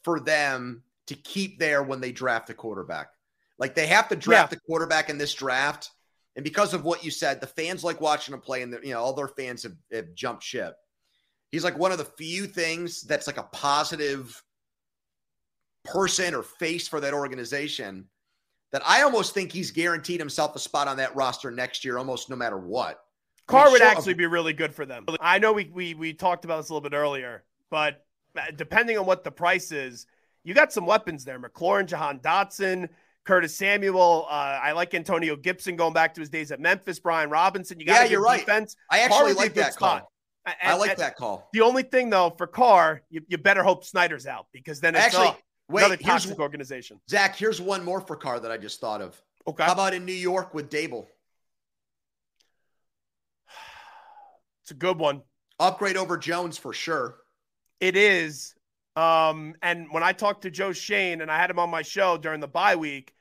for 0.02 0.20
them 0.20 0.82
to 1.06 1.14
keep 1.14 1.58
there 1.58 1.82
when 1.82 2.00
they 2.00 2.12
draft 2.12 2.50
a 2.50 2.54
quarterback. 2.54 3.08
Like 3.58 3.74
they 3.74 3.86
have 3.86 4.08
to 4.08 4.16
draft 4.16 4.52
yeah. 4.52 4.56
the 4.56 4.60
quarterback 4.66 5.10
in 5.10 5.18
this 5.18 5.34
draft. 5.34 5.90
And 6.36 6.44
because 6.44 6.74
of 6.74 6.84
what 6.84 7.04
you 7.04 7.10
said, 7.10 7.40
the 7.40 7.46
fans 7.46 7.84
like 7.84 8.00
watching 8.00 8.34
him 8.34 8.40
play, 8.40 8.62
and 8.62 8.76
you 8.82 8.92
know 8.92 9.00
all 9.00 9.12
their 9.12 9.28
fans 9.28 9.62
have, 9.62 9.76
have 9.92 10.14
jumped 10.14 10.42
ship. 10.42 10.74
He's 11.52 11.62
like 11.62 11.78
one 11.78 11.92
of 11.92 11.98
the 11.98 12.04
few 12.04 12.46
things 12.46 13.02
that's 13.02 13.28
like 13.28 13.36
a 13.36 13.44
positive 13.44 14.42
person 15.84 16.34
or 16.34 16.42
face 16.42 16.88
for 16.88 17.00
that 17.00 17.14
organization 17.14 18.06
that 18.72 18.82
I 18.84 19.02
almost 19.02 19.34
think 19.34 19.52
he's 19.52 19.70
guaranteed 19.70 20.18
himself 20.18 20.56
a 20.56 20.58
spot 20.58 20.88
on 20.88 20.96
that 20.96 21.14
roster 21.14 21.50
next 21.50 21.84
year, 21.84 21.96
almost 21.96 22.28
no 22.28 22.36
matter 22.36 22.58
what. 22.58 23.00
Carr 23.46 23.70
would 23.70 23.82
actually 23.82 24.14
be 24.14 24.26
really 24.26 24.52
good 24.52 24.74
for 24.74 24.86
them. 24.86 25.06
I 25.20 25.38
know 25.38 25.52
we, 25.52 25.70
we 25.72 25.94
we 25.94 26.12
talked 26.14 26.44
about 26.44 26.56
this 26.56 26.70
a 26.70 26.74
little 26.74 26.88
bit 26.88 26.96
earlier, 26.96 27.44
but 27.70 28.04
uh, 28.36 28.42
depending 28.56 28.98
on 28.98 29.06
what 29.06 29.22
the 29.22 29.30
price 29.30 29.70
is, 29.70 30.06
you 30.44 30.54
got 30.54 30.72
some 30.72 30.86
weapons 30.86 31.24
there. 31.24 31.38
McLaurin, 31.38 31.86
Jahan 31.86 32.20
Dotson, 32.20 32.88
Curtis 33.24 33.56
Samuel. 33.56 34.26
Uh, 34.28 34.58
I 34.62 34.72
like 34.72 34.94
Antonio 34.94 35.36
Gibson 35.36 35.76
going 35.76 35.92
back 35.92 36.14
to 36.14 36.20
his 36.20 36.30
days 36.30 36.50
at 36.52 36.58
Memphis. 36.58 36.98
Brian 36.98 37.30
Robinson. 37.30 37.78
You 37.78 37.86
got 37.86 38.04
yeah, 38.04 38.10
you're 38.10 38.22
right. 38.22 38.40
Defense. 38.40 38.76
I 38.90 39.00
actually 39.00 39.34
like 39.34 39.54
that 39.54 39.74
spot. 39.74 40.00
call. 40.00 40.10
And, 40.46 40.56
I 40.62 40.74
like 40.76 40.96
that 40.96 41.16
call. 41.16 41.48
The 41.52 41.60
only 41.60 41.82
thing 41.82 42.10
though 42.10 42.30
for 42.36 42.46
Carr, 42.46 43.02
you, 43.08 43.22
you 43.28 43.38
better 43.38 43.62
hope 43.62 43.84
Snyder's 43.84 44.26
out 44.26 44.46
because 44.52 44.80
then 44.80 44.94
it's 44.94 45.04
actually 45.04 45.36
wait, 45.68 45.85
another 45.85 45.97
toxic 45.97 46.38
organization. 46.38 47.00
Zach, 47.09 47.37
here's 47.37 47.61
one 47.61 47.85
more 47.85 48.00
for 48.00 48.16
Carr 48.16 48.40
that 48.40 48.50
I 48.50 48.56
just 48.56 48.80
thought 48.80 49.00
of. 49.00 49.21
Okay. 49.47 49.64
How 49.64 49.73
about 49.73 49.94
in 49.94 50.04
New 50.04 50.12
York 50.12 50.54
with 50.54 50.71
Daboll? 50.71 51.06
It's 54.62 54.71
a 54.71 54.75
good 54.75 54.99
one. 54.99 55.21
Upgrade 55.61 55.99
over 55.99 56.16
Jones 56.16 56.56
for 56.56 56.73
sure. 56.73 57.16
It 57.80 57.97
is. 57.97 58.54
Um, 58.97 59.54
and 59.62 59.88
when 59.90 60.02
I 60.02 60.12
talked 60.12 60.40
to 60.42 60.50
Joe 60.50 60.73
Schoen 60.73 61.21
and 61.21 61.30
I 61.30 61.37
had 61.37 61.50
him 61.50 61.59
on 61.59 61.68
my 61.68 61.83
show 61.83 62.16
during 62.16 62.40
the 62.40 62.49
bye 62.49 62.76
week, 62.76 63.14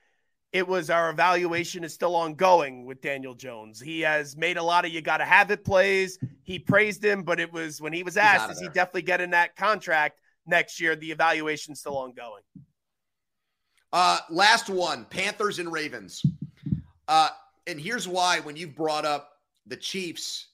it 0.54 0.68
was 0.68 0.90
our 0.90 1.10
evaluation 1.10 1.84
is 1.84 1.94
still 1.94 2.16
ongoing 2.16 2.86
with 2.86 3.02
Daniel 3.02 3.34
Jones. 3.34 3.82
He 3.82 4.02
has 4.02 4.38
made 4.38 4.56
a 4.56 4.64
lot 4.64 4.86
of 4.86 4.92
you 4.92 5.02
got 5.02 5.18
to 5.18 5.26
have 5.26 5.50
it 5.50 5.66
plays. 5.66 6.20
He 6.44 6.60
praised 6.60 7.04
him, 7.04 7.24
but 7.24 7.40
it 7.40 7.52
was 7.52 7.82
when 7.82 7.92
he 7.92 8.04
was 8.04 8.18
asked, 8.18 8.52
is 8.52 8.60
he 8.60 8.68
definitely 8.68 9.02
getting 9.02 9.32
that 9.32 9.56
contract 9.56 10.22
next 10.46 10.80
year? 10.80 10.96
The 10.96 11.12
evaluation's 11.12 11.80
still 11.80 11.98
ongoing. 11.98 12.44
Uh, 13.92 14.20
last 14.30 14.70
one 14.70 15.06
Panthers 15.06 15.60
and 15.60 15.72
Ravens. 15.72 16.24
Uh, 17.08 17.30
and 17.68 17.80
here's 17.80 18.08
why 18.08 18.40
when 18.40 18.56
you 18.56 18.68
brought 18.68 19.06
up 19.06 19.30
the 19.68 19.78
Chiefs 19.78 20.48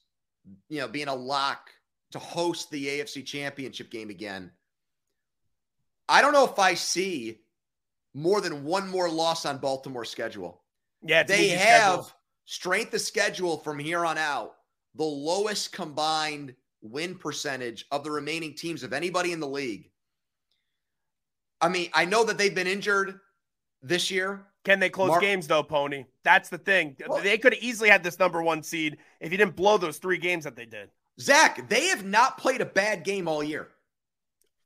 you 0.68 0.80
know, 0.80 0.88
being 0.88 1.08
a 1.08 1.14
lock 1.14 1.70
to 2.12 2.18
host 2.18 2.70
the 2.70 2.86
AFC 2.86 3.24
championship 3.24 3.90
game 3.90 4.10
again. 4.10 4.50
I 6.08 6.22
don't 6.22 6.32
know 6.32 6.44
if 6.44 6.58
I 6.58 6.74
see 6.74 7.40
more 8.14 8.40
than 8.40 8.64
one 8.64 8.88
more 8.88 9.08
loss 9.08 9.46
on 9.46 9.58
Baltimore's 9.58 10.10
schedule. 10.10 10.62
Yeah, 11.02 11.22
they 11.22 11.50
have 11.50 11.92
schedule. 11.92 12.10
strength 12.46 12.94
of 12.94 13.00
schedule 13.00 13.58
from 13.58 13.78
here 13.78 14.04
on 14.04 14.18
out, 14.18 14.54
the 14.96 15.04
lowest 15.04 15.72
combined 15.72 16.54
win 16.82 17.14
percentage 17.14 17.86
of 17.90 18.04
the 18.04 18.10
remaining 18.10 18.54
teams 18.54 18.82
of 18.82 18.92
anybody 18.92 19.32
in 19.32 19.40
the 19.40 19.48
league. 19.48 19.90
I 21.60 21.68
mean, 21.68 21.90
I 21.92 22.04
know 22.04 22.24
that 22.24 22.38
they've 22.38 22.54
been 22.54 22.66
injured 22.66 23.20
this 23.82 24.10
year. 24.10 24.46
Can 24.64 24.78
they 24.78 24.90
close 24.90 25.08
Mark- 25.08 25.22
games 25.22 25.46
though, 25.46 25.62
Pony? 25.62 26.04
That's 26.22 26.48
the 26.48 26.58
thing. 26.58 26.96
Well, 27.06 27.22
they 27.22 27.38
could 27.38 27.54
have 27.54 27.62
easily 27.62 27.88
had 27.88 28.02
this 28.02 28.18
number 28.18 28.42
one 28.42 28.62
seed 28.62 28.98
if 29.20 29.32
you 29.32 29.38
didn't 29.38 29.56
blow 29.56 29.78
those 29.78 29.98
three 29.98 30.18
games 30.18 30.44
that 30.44 30.56
they 30.56 30.66
did. 30.66 30.90
Zach, 31.18 31.68
they 31.68 31.86
have 31.88 32.04
not 32.04 32.38
played 32.38 32.60
a 32.60 32.66
bad 32.66 33.04
game 33.04 33.28
all 33.28 33.42
year. 33.42 33.68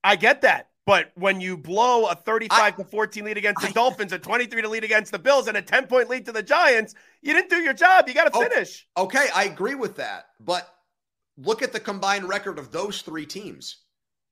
I 0.02 0.16
get 0.16 0.42
that. 0.42 0.68
But 0.86 1.12
when 1.14 1.40
you 1.40 1.56
blow 1.56 2.06
a 2.06 2.14
35 2.14 2.60
I, 2.60 2.70
to 2.72 2.84
14 2.84 3.24
lead 3.24 3.38
against 3.38 3.62
the 3.62 3.68
I, 3.68 3.72
Dolphins, 3.72 4.12
a 4.12 4.18
23 4.18 4.62
to 4.62 4.68
lead 4.68 4.84
against 4.84 5.12
the 5.12 5.18
Bills, 5.18 5.48
and 5.48 5.56
a 5.56 5.62
10 5.62 5.86
point 5.86 6.10
lead 6.10 6.26
to 6.26 6.32
the 6.32 6.42
Giants, 6.42 6.94
you 7.22 7.32
didn't 7.32 7.48
do 7.48 7.56
your 7.56 7.72
job. 7.72 8.06
You 8.06 8.12
got 8.12 8.30
to 8.30 8.30
oh, 8.34 8.42
finish. 8.42 8.86
Okay, 8.96 9.26
I 9.34 9.44
agree 9.44 9.74
with 9.74 9.96
that. 9.96 10.26
But 10.40 10.68
look 11.36 11.62
at 11.62 11.72
the 11.72 11.80
combined 11.80 12.28
record 12.28 12.58
of 12.58 12.70
those 12.72 13.02
three 13.02 13.26
teams. 13.26 13.78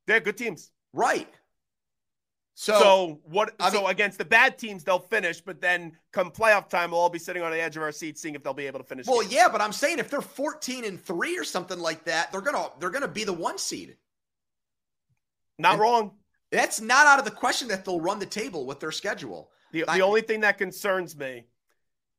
They're 0.07 0.21
good 0.21 0.37
teams. 0.37 0.71
Right. 0.93 1.29
So, 2.55 2.79
so 2.79 3.21
what? 3.25 3.55
I 3.59 3.71
so 3.71 3.87
against 3.87 4.19
the 4.19 4.25
bad 4.25 4.59
teams, 4.59 4.85
they'll 4.85 4.99
finish, 4.99 5.41
but 5.41 5.61
then 5.61 5.97
come 6.13 6.31
playoff 6.31 6.69
time, 6.69 6.91
we'll 6.91 7.01
all 7.01 7.09
be 7.09 7.19
sitting 7.19 7.43
on 7.43 7.51
the 7.51 7.61
edge 7.61 7.77
of 7.77 7.83
our 7.83 7.93
seats, 7.93 8.21
seeing 8.21 8.35
if 8.35 8.43
they'll 8.43 8.53
be 8.53 8.67
able 8.67 8.79
to 8.79 8.85
finish. 8.85 9.07
Well, 9.07 9.23
games. 9.23 9.33
yeah, 9.33 9.49
but 9.51 9.63
I'm 9.63 9.73
saying 9.73 9.99
if 9.99 10.11
they're 10.11 10.21
14 10.21 10.85
and 10.85 11.01
three 11.01 11.39
or 11.39 11.45
something 11.45 11.79
like 11.79 12.05
that, 12.05 12.31
they're 12.31 12.43
gonna 12.43 12.69
they're 12.79 12.91
gonna 12.91 13.09
be 13.09 13.25
the 13.25 13.33
one 13.33 13.57
seed. 13.57 13.97
Not 15.59 15.73
and 15.73 15.81
wrong. 15.81 16.11
That's 16.51 16.81
not 16.83 17.07
out 17.07 17.19
of 17.19 17.25
the 17.25 17.31
question 17.31 17.69
that 17.69 17.87
they'll 17.87 18.01
run 18.01 18.19
the 18.19 18.27
table 18.27 18.67
with 18.67 18.81
their 18.81 18.93
schedule. 18.93 19.51
The, 19.73 19.89
I, 19.89 19.97
the 19.97 20.05
only 20.05 20.21
thing 20.21 20.41
that 20.41 20.59
concerns 20.59 21.17
me 21.17 21.47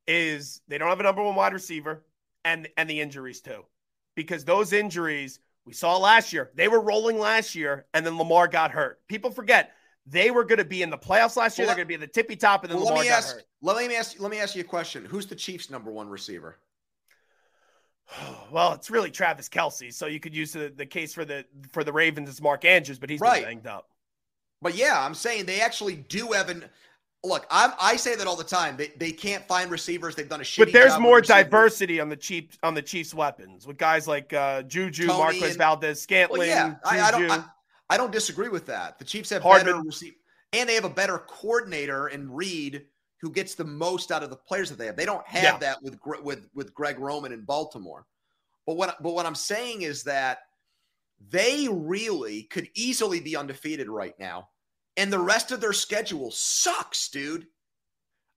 is 0.08 0.60
they 0.66 0.78
don't 0.78 0.88
have 0.88 0.98
a 0.98 1.04
number 1.04 1.22
one 1.22 1.36
wide 1.36 1.52
receiver, 1.52 2.04
and 2.44 2.68
and 2.76 2.90
the 2.90 3.00
injuries 3.00 3.40
too, 3.40 3.64
because 4.14 4.44
those 4.44 4.72
injuries 4.72 5.40
we 5.64 5.72
saw 5.72 5.96
last 5.96 6.32
year. 6.32 6.50
They 6.54 6.68
were 6.68 6.80
rolling 6.80 7.18
last 7.18 7.54
year, 7.54 7.86
and 7.94 8.04
then 8.04 8.18
Lamar 8.18 8.48
got 8.48 8.70
hurt. 8.70 9.00
People 9.08 9.30
forget 9.30 9.72
they 10.06 10.30
were 10.30 10.44
going 10.44 10.58
to 10.58 10.64
be 10.64 10.82
in 10.82 10.90
the 10.90 10.98
playoffs 10.98 11.36
last 11.36 11.58
year. 11.58 11.66
Well, 11.66 11.74
They're 11.74 11.84
going 11.84 11.94
to 11.94 11.98
be 11.98 12.06
the 12.06 12.12
tippy 12.12 12.36
top, 12.36 12.64
and 12.64 12.70
then 12.70 12.76
well, 12.76 12.86
Lamar 12.86 12.98
let 12.98 13.06
me 13.06 13.10
ask, 13.10 13.34
hurt. 13.36 13.44
Let 13.62 13.88
me 13.88 13.96
ask. 13.96 14.20
Let 14.20 14.30
me 14.30 14.38
ask 14.38 14.54
you 14.54 14.60
a 14.60 14.64
question. 14.64 15.04
Who's 15.04 15.26
the 15.26 15.34
Chiefs' 15.34 15.70
number 15.70 15.90
one 15.90 16.08
receiver? 16.08 16.56
well, 18.50 18.74
it's 18.74 18.90
really 18.90 19.10
Travis 19.10 19.48
Kelce, 19.48 19.92
So 19.92 20.06
you 20.06 20.20
could 20.20 20.34
use 20.34 20.52
the, 20.52 20.72
the 20.74 20.86
case 20.86 21.14
for 21.14 21.24
the 21.24 21.44
for 21.72 21.84
the 21.84 21.92
Ravens 21.92 22.28
is 22.28 22.42
Mark 22.42 22.64
Andrews, 22.64 22.98
but 22.98 23.08
he's 23.08 23.20
right. 23.20 23.44
banged 23.44 23.66
up. 23.66 23.88
But 24.60 24.74
yeah, 24.76 25.02
I'm 25.02 25.14
saying 25.14 25.46
they 25.46 25.60
actually 25.60 25.96
do 25.96 26.32
have 26.32 26.48
an. 26.48 26.64
Look, 27.24 27.46
I'm, 27.50 27.72
I 27.80 27.96
say 27.96 28.14
that 28.16 28.26
all 28.26 28.36
the 28.36 28.44
time. 28.44 28.76
They, 28.76 28.92
they 28.98 29.10
can't 29.10 29.42
find 29.48 29.70
receivers. 29.70 30.14
They've 30.14 30.28
done 30.28 30.42
a 30.42 30.44
shitty. 30.44 30.58
But 30.58 30.72
there's 30.72 30.98
more 30.98 31.22
diversity 31.22 31.98
on 31.98 32.10
the 32.10 32.16
Chiefs 32.16 32.58
on 32.62 32.74
the 32.74 32.82
Chiefs' 32.82 33.14
weapons 33.14 33.66
with 33.66 33.78
guys 33.78 34.06
like 34.06 34.32
uh, 34.32 34.62
Juju, 34.62 35.06
Toney 35.06 35.18
Marquez 35.18 35.42
and, 35.50 35.58
Valdes, 35.58 36.00
Scantling. 36.00 36.40
Well, 36.40 36.48
yeah, 36.48 36.74
I, 36.84 37.00
I, 37.00 37.10
don't. 37.10 37.30
I, 37.30 37.44
I 37.90 37.96
don't 37.96 38.12
disagree 38.12 38.48
with 38.48 38.66
that. 38.66 38.98
The 38.98 39.04
Chiefs 39.04 39.30
have 39.30 39.42
Hardman. 39.42 39.72
better 39.72 39.82
receive, 39.82 40.14
and 40.52 40.68
they 40.68 40.74
have 40.74 40.84
a 40.84 40.90
better 40.90 41.18
coordinator 41.18 42.08
in 42.08 42.30
Reid 42.30 42.84
who 43.20 43.30
gets 43.30 43.54
the 43.54 43.64
most 43.64 44.12
out 44.12 44.22
of 44.22 44.28
the 44.28 44.36
players 44.36 44.68
that 44.68 44.76
they 44.76 44.84
have. 44.84 44.96
They 44.96 45.06
don't 45.06 45.26
have 45.26 45.42
yeah. 45.42 45.56
that 45.56 45.82
with 45.82 45.98
with 46.22 46.46
with 46.54 46.74
Greg 46.74 46.98
Roman 46.98 47.32
in 47.32 47.42
Baltimore. 47.42 48.06
But 48.66 48.76
what 48.76 49.02
but 49.02 49.14
what 49.14 49.24
I'm 49.24 49.34
saying 49.34 49.80
is 49.80 50.02
that 50.04 50.40
they 51.30 51.68
really 51.70 52.42
could 52.44 52.68
easily 52.74 53.20
be 53.20 53.34
undefeated 53.34 53.88
right 53.88 54.14
now, 54.18 54.48
and 54.96 55.12
the 55.12 55.18
rest 55.18 55.52
of 55.52 55.60
their 55.60 55.72
schedule 55.72 56.30
sucks, 56.30 57.08
dude. 57.08 57.46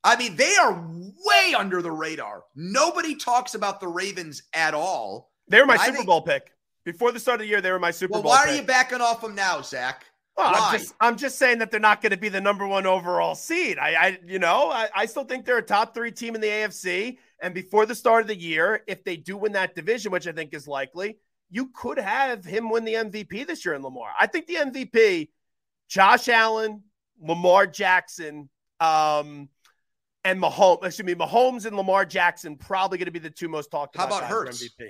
I 0.04 0.16
mean, 0.16 0.36
they 0.36 0.56
are 0.56 0.74
way 0.74 1.54
under 1.58 1.82
the 1.82 1.92
radar. 1.92 2.44
Nobody 2.56 3.16
talks 3.16 3.56
about 3.56 3.80
the 3.80 3.88
Ravens 3.88 4.44
at 4.54 4.74
all. 4.74 5.32
They 5.50 5.60
were 5.60 5.66
my 5.66 5.78
Super 5.78 5.98
think, 5.98 6.08
Bowl 6.08 6.22
pick. 6.22 6.52
Before 6.86 7.12
the 7.12 7.20
start 7.20 7.36
of 7.36 7.40
the 7.42 7.48
year, 7.48 7.62
they 7.62 7.72
were 7.72 7.80
my 7.80 7.92
Super 7.92 8.14
well, 8.14 8.24
Bowl. 8.24 8.32
Why 8.32 8.46
pick. 8.46 8.54
are 8.54 8.56
you 8.56 8.62
backing 8.62 9.02
off 9.02 9.22
them 9.22 9.36
now, 9.36 9.62
Zach? 9.62 10.06
Well? 10.38 10.54
I'm 10.56 10.78
just 10.78 10.94
I'm 11.00 11.18
just 11.18 11.40
saying 11.40 11.58
that 11.60 11.72
they're 11.72 11.80
not 11.80 12.02
going 12.02 12.12
to 12.12 12.18
be 12.18 12.30
the 12.30 12.40
number 12.40 12.68
one 12.68 12.86
overall 12.86 13.34
seed. 13.34 13.80
I, 13.80 13.94
I 13.96 14.20
you 14.26 14.38
know, 14.38 14.70
I, 14.70 14.88
I 14.96 15.06
still 15.08 15.24
think 15.24 15.46
they're 15.46 15.58
a 15.58 15.64
top 15.64 15.96
three 15.96 16.12
team 16.12 16.36
in 16.36 16.42
the 16.42 16.48
AFC. 16.48 17.18
And 17.42 17.54
before 17.54 17.86
the 17.86 17.96
start 17.96 18.22
of 18.22 18.28
the 18.28 18.38
year, 18.38 18.84
if 18.88 19.04
they 19.04 19.18
do 19.18 19.36
win 19.36 19.54
that 19.54 19.76
division, 19.76 20.12
which 20.12 20.28
I 20.28 20.32
think 20.32 20.54
is 20.54 20.68
likely, 20.68 21.18
you 21.50 21.70
could 21.74 21.98
have 21.98 22.46
him 22.46 22.70
win 22.70 22.86
the 22.86 22.94
MVP 22.94 23.48
this 23.48 23.66
year 23.66 23.74
in 23.74 23.82
Lamar. 23.82 24.10
I 24.20 24.28
think 24.28 24.48
the 24.48 24.56
MVP, 24.56 25.30
Josh 25.88 26.28
Allen, 26.30 26.84
Lamar 27.22 27.68
Jackson, 27.68 28.50
um, 28.80 29.50
and 30.24 30.42
Mahomes. 30.42 30.86
Excuse 30.86 31.06
me, 31.06 31.16
Mahomes 31.16 31.66
and 31.66 31.76
Lamar 31.76 32.06
Jackson 32.06 32.58
probably 32.58 32.98
going 32.98 33.06
to 33.06 33.12
be 33.12 33.20
the 33.20 33.30
two 33.30 33.48
most 33.48 33.72
talked 33.72 33.96
about. 33.96 34.10
How 34.12 34.18
about 34.18 34.30
Hurts? 34.30 34.64
MVP. 34.64 34.90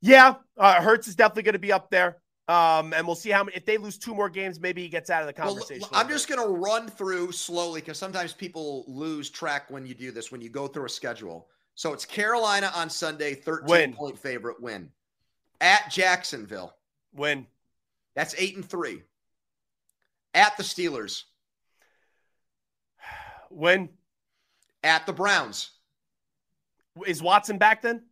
Yeah, 0.00 0.34
uh, 0.56 0.80
Hurts 0.80 1.08
is 1.08 1.16
definitely 1.16 1.44
going 1.44 1.52
to 1.54 1.58
be 1.58 1.72
up 1.72 1.90
there. 1.90 2.18
Um, 2.48 2.92
and 2.92 3.06
we'll 3.06 3.16
see 3.16 3.30
how 3.30 3.44
many. 3.44 3.56
If 3.56 3.64
they 3.64 3.78
lose 3.78 3.98
two 3.98 4.14
more 4.14 4.28
games, 4.28 4.60
maybe 4.60 4.82
he 4.82 4.88
gets 4.88 5.10
out 5.10 5.22
of 5.22 5.26
the 5.28 5.32
conversation. 5.32 5.86
Well, 5.90 6.00
I'm 6.00 6.08
just 6.08 6.28
going 6.28 6.44
to 6.44 6.52
run 6.52 6.88
through 6.88 7.32
slowly 7.32 7.80
because 7.80 7.98
sometimes 7.98 8.32
people 8.32 8.84
lose 8.88 9.30
track 9.30 9.70
when 9.70 9.86
you 9.86 9.94
do 9.94 10.10
this. 10.10 10.32
When 10.32 10.40
you 10.40 10.50
go 10.50 10.66
through 10.66 10.86
a 10.86 10.90
schedule, 10.90 11.48
so 11.76 11.92
it's 11.92 12.04
Carolina 12.04 12.72
on 12.74 12.90
Sunday, 12.90 13.34
13 13.34 13.66
win. 13.68 13.92
point 13.92 14.18
favorite 14.18 14.60
win 14.60 14.90
at 15.60 15.88
Jacksonville. 15.90 16.74
Win. 17.14 17.46
That's 18.16 18.34
eight 18.36 18.56
and 18.56 18.64
three. 18.64 19.02
At 20.34 20.56
the 20.56 20.62
Steelers. 20.62 21.24
Win. 23.50 23.88
At 24.82 25.06
the 25.06 25.12
Browns. 25.12 25.70
Is 27.06 27.22
Watson 27.22 27.58
back 27.58 27.82
then? 27.82 28.02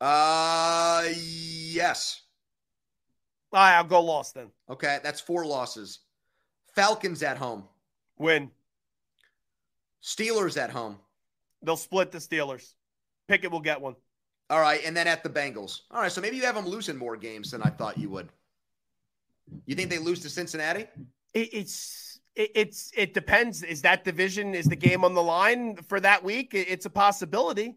Uh, 0.00 1.04
yes. 1.14 2.22
All 3.52 3.60
right, 3.60 3.76
I'll 3.76 3.84
go 3.84 4.02
loss 4.02 4.32
then. 4.32 4.50
Okay, 4.68 4.98
that's 5.02 5.20
four 5.20 5.46
losses. 5.46 6.00
Falcons 6.74 7.22
at 7.22 7.36
home. 7.36 7.64
Win. 8.18 8.50
Steelers 10.02 10.60
at 10.60 10.70
home. 10.70 10.98
They'll 11.62 11.76
split 11.76 12.10
the 12.10 12.18
Steelers. 12.18 12.74
Pickett 13.28 13.50
will 13.50 13.60
get 13.60 13.80
one. 13.80 13.94
All 14.50 14.60
right, 14.60 14.80
and 14.84 14.96
then 14.96 15.06
at 15.06 15.22
the 15.22 15.30
Bengals. 15.30 15.80
All 15.90 16.02
right, 16.02 16.12
so 16.12 16.20
maybe 16.20 16.36
you 16.36 16.42
have 16.42 16.54
them 16.54 16.66
losing 16.66 16.96
more 16.96 17.16
games 17.16 17.50
than 17.50 17.62
I 17.62 17.70
thought 17.70 17.96
you 17.96 18.10
would. 18.10 18.28
You 19.66 19.74
think 19.74 19.88
they 19.88 19.98
lose 19.98 20.20
to 20.20 20.28
Cincinnati? 20.28 20.86
It, 21.34 21.50
it's 21.52 22.20
it, 22.36 22.50
it's 22.54 22.92
it 22.96 23.14
depends. 23.14 23.62
Is 23.62 23.82
that 23.82 24.04
division 24.04 24.54
is 24.54 24.66
the 24.66 24.76
game 24.76 25.04
on 25.04 25.14
the 25.14 25.22
line 25.22 25.76
for 25.76 26.00
that 26.00 26.24
week? 26.24 26.54
It, 26.54 26.68
it's 26.68 26.86
a 26.86 26.90
possibility. 26.90 27.76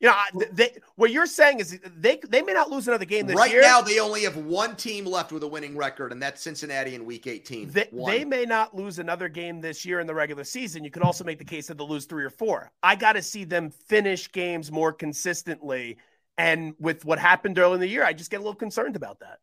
You 0.00 0.08
know, 0.08 0.46
they, 0.52 0.76
what 0.94 1.10
you're 1.10 1.26
saying 1.26 1.58
is 1.58 1.80
they 1.96 2.20
they 2.28 2.40
may 2.40 2.52
not 2.52 2.70
lose 2.70 2.86
another 2.86 3.04
game 3.04 3.26
this 3.26 3.36
right 3.36 3.50
year. 3.50 3.62
Right 3.62 3.66
now, 3.66 3.80
they 3.80 3.98
only 3.98 4.22
have 4.22 4.36
one 4.36 4.76
team 4.76 5.04
left 5.04 5.32
with 5.32 5.42
a 5.42 5.48
winning 5.48 5.76
record, 5.76 6.12
and 6.12 6.22
that's 6.22 6.40
Cincinnati 6.40 6.94
in 6.94 7.04
Week 7.04 7.26
18. 7.26 7.70
They, 7.70 7.88
they, 7.92 8.24
may 8.24 8.44
not 8.44 8.76
lose 8.76 9.00
another 9.00 9.28
game 9.28 9.60
this 9.60 9.84
year 9.84 9.98
in 9.98 10.06
the 10.06 10.14
regular 10.14 10.44
season. 10.44 10.84
You 10.84 10.92
can 10.92 11.02
also 11.02 11.24
make 11.24 11.38
the 11.38 11.44
case 11.44 11.66
that 11.66 11.78
they'll 11.78 11.88
lose 11.88 12.04
three 12.04 12.24
or 12.24 12.30
four. 12.30 12.70
I 12.80 12.94
got 12.94 13.14
to 13.14 13.22
see 13.22 13.42
them 13.42 13.70
finish 13.70 14.30
games 14.30 14.70
more 14.70 14.92
consistently. 14.92 15.98
And 16.36 16.74
with 16.78 17.04
what 17.04 17.18
happened 17.18 17.58
early 17.58 17.74
in 17.74 17.80
the 17.80 17.88
year, 17.88 18.04
I 18.04 18.12
just 18.12 18.30
get 18.30 18.36
a 18.36 18.42
little 18.42 18.54
concerned 18.54 18.94
about 18.94 19.18
that. 19.18 19.40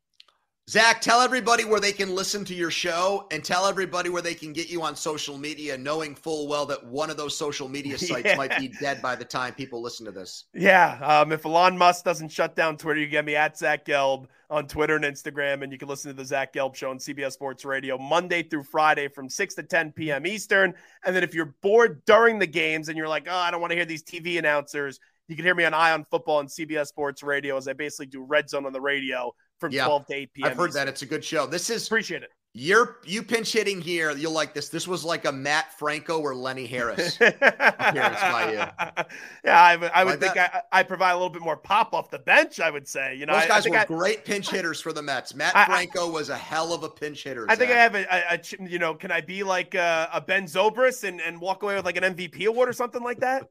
Zach, 0.67 0.99
tell 0.99 1.21
everybody 1.21 1.63
where 1.63 1.79
they 1.79 1.91
can 1.91 2.15
listen 2.15 2.43
to 2.45 2.55
your 2.55 2.71
show 2.71 3.27
and 3.29 3.43
tell 3.43 3.67
everybody 3.67 4.09
where 4.09 4.23
they 4.23 4.33
can 4.33 4.51
get 4.51 4.67
you 4.67 4.81
on 4.81 4.95
social 4.95 5.37
media, 5.37 5.77
knowing 5.77 6.15
full 6.15 6.47
well 6.47 6.65
that 6.65 6.83
one 6.83 7.11
of 7.11 7.17
those 7.17 7.37
social 7.37 7.69
media 7.69 7.97
sites 7.99 8.25
yeah. 8.25 8.35
might 8.35 8.57
be 8.57 8.69
dead 8.79 8.99
by 8.99 9.15
the 9.15 9.23
time 9.23 9.53
people 9.53 9.79
listen 9.79 10.07
to 10.07 10.11
this. 10.11 10.45
Yeah. 10.55 10.97
Um, 11.03 11.31
if 11.31 11.45
Elon 11.45 11.77
Musk 11.77 12.03
doesn't 12.03 12.29
shut 12.29 12.55
down 12.55 12.77
Twitter, 12.77 12.99
you 12.99 13.05
get 13.05 13.25
me 13.25 13.35
at 13.35 13.55
Zach 13.55 13.85
Gelb 13.85 14.25
on 14.49 14.67
Twitter 14.67 14.95
and 14.95 15.05
Instagram, 15.05 15.61
and 15.61 15.71
you 15.71 15.77
can 15.77 15.87
listen 15.87 16.09
to 16.09 16.17
the 16.17 16.25
Zach 16.25 16.51
Gelb 16.51 16.73
Show 16.73 16.89
on 16.89 16.97
CBS 16.97 17.33
Sports 17.33 17.63
Radio 17.63 17.99
Monday 17.99 18.41
through 18.41 18.63
Friday 18.63 19.07
from 19.07 19.29
6 19.29 19.53
to 19.55 19.63
10 19.63 19.91
p.m. 19.91 20.25
Eastern. 20.25 20.73
And 21.05 21.15
then 21.15 21.23
if 21.23 21.35
you're 21.35 21.53
bored 21.61 22.03
during 22.05 22.39
the 22.39 22.47
games 22.47 22.89
and 22.89 22.97
you're 22.97 23.07
like, 23.07 23.27
oh, 23.29 23.37
I 23.37 23.51
don't 23.51 23.61
want 23.61 23.69
to 23.69 23.75
hear 23.75 23.85
these 23.85 24.03
TV 24.03 24.39
announcers, 24.39 24.99
you 25.27 25.35
can 25.35 25.45
hear 25.45 25.55
me 25.55 25.65
on 25.65 25.73
Eye 25.73 25.91
on 25.91 26.05
Football 26.05 26.41
and 26.41 26.49
CBS 26.49 26.87
Sports 26.87 27.23
Radio 27.23 27.57
as 27.57 27.67
I 27.67 27.73
basically 27.73 28.07
do 28.07 28.23
Red 28.23 28.49
Zone 28.49 28.65
on 28.65 28.73
the 28.73 28.81
radio 28.81 29.33
from 29.59 29.71
yeah, 29.71 29.85
12 29.85 30.05
to 30.07 30.13
8 30.13 30.33
p.m. 30.33 30.51
I've 30.51 30.57
heard 30.57 30.73
that. 30.73 30.87
It's 30.87 31.01
a 31.01 31.05
good 31.05 31.23
show. 31.23 31.47
This 31.47 31.69
is 31.69 31.87
appreciate 31.87 32.23
it. 32.23 32.29
You're 32.57 32.99
you 33.05 33.21
pinch 33.21 33.51
hitting 33.51 33.81
here. 33.81 34.11
You'll 34.11 34.31
like 34.31 34.53
this. 34.53 34.69
This 34.69 34.87
was 34.87 35.03
like 35.03 35.25
a 35.25 35.31
Matt 35.31 35.77
Franco 35.77 36.21
or 36.21 36.33
Lenny 36.33 36.65
Harris 36.65 37.15
appearance 37.19 38.21
by 38.21 38.49
you. 38.49 39.03
Yeah, 39.43 39.61
I, 39.61 39.73
I 39.93 40.05
would 40.05 40.21
like 40.21 40.33
think 40.33 40.37
I, 40.37 40.61
I, 40.71 40.83
provide 40.83 41.11
a 41.11 41.15
little 41.15 41.29
bit 41.29 41.41
more 41.41 41.57
pop 41.57 41.93
off 41.93 42.09
the 42.09 42.19
bench. 42.19 42.61
I 42.61 42.69
would 42.69 42.87
say, 42.87 43.13
you 43.15 43.25
know, 43.25 43.33
those 43.33 43.47
guys 43.47 43.67
I, 43.67 43.71
were 43.71 43.85
great 43.85 44.23
pinch 44.23 44.49
hitters 44.49 44.79
for 44.79 44.93
the 44.93 45.01
Mets. 45.01 45.35
Matt 45.35 45.65
Franco 45.65 46.09
was 46.09 46.29
a 46.29 46.37
hell 46.37 46.71
of 46.71 46.83
a 46.83 46.89
pinch 46.89 47.25
hitter. 47.25 47.45
I 47.49 47.57
think 47.57 47.71
I 47.71 47.75
have 47.75 47.93
a, 47.93 48.05
a, 48.09 48.39
you 48.65 48.79
know, 48.79 48.93
can 48.93 49.11
I 49.11 49.19
be 49.19 49.43
like 49.43 49.75
a, 49.75 50.07
a 50.13 50.21
Ben 50.21 50.45
Zobrist 50.45 51.03
and 51.03 51.19
and 51.19 51.41
walk 51.41 51.61
away 51.61 51.75
with 51.75 51.83
like 51.83 51.97
an 51.97 52.15
MVP 52.15 52.45
award 52.45 52.69
or 52.69 52.73
something 52.73 53.03
like 53.03 53.19
that? 53.19 53.49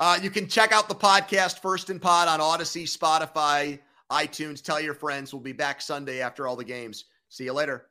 Uh, 0.00 0.18
you 0.22 0.30
can 0.30 0.48
check 0.48 0.72
out 0.72 0.88
the 0.88 0.94
podcast 0.94 1.60
First 1.60 1.90
and 1.90 2.00
Pod 2.00 2.26
on 2.26 2.40
Odyssey, 2.40 2.86
Spotify, 2.86 3.78
iTunes. 4.10 4.62
Tell 4.62 4.80
your 4.80 4.94
friends. 4.94 5.34
We'll 5.34 5.42
be 5.42 5.52
back 5.52 5.82
Sunday 5.82 6.22
after 6.22 6.48
all 6.48 6.56
the 6.56 6.64
games. 6.64 7.04
See 7.28 7.44
you 7.44 7.52
later. 7.52 7.86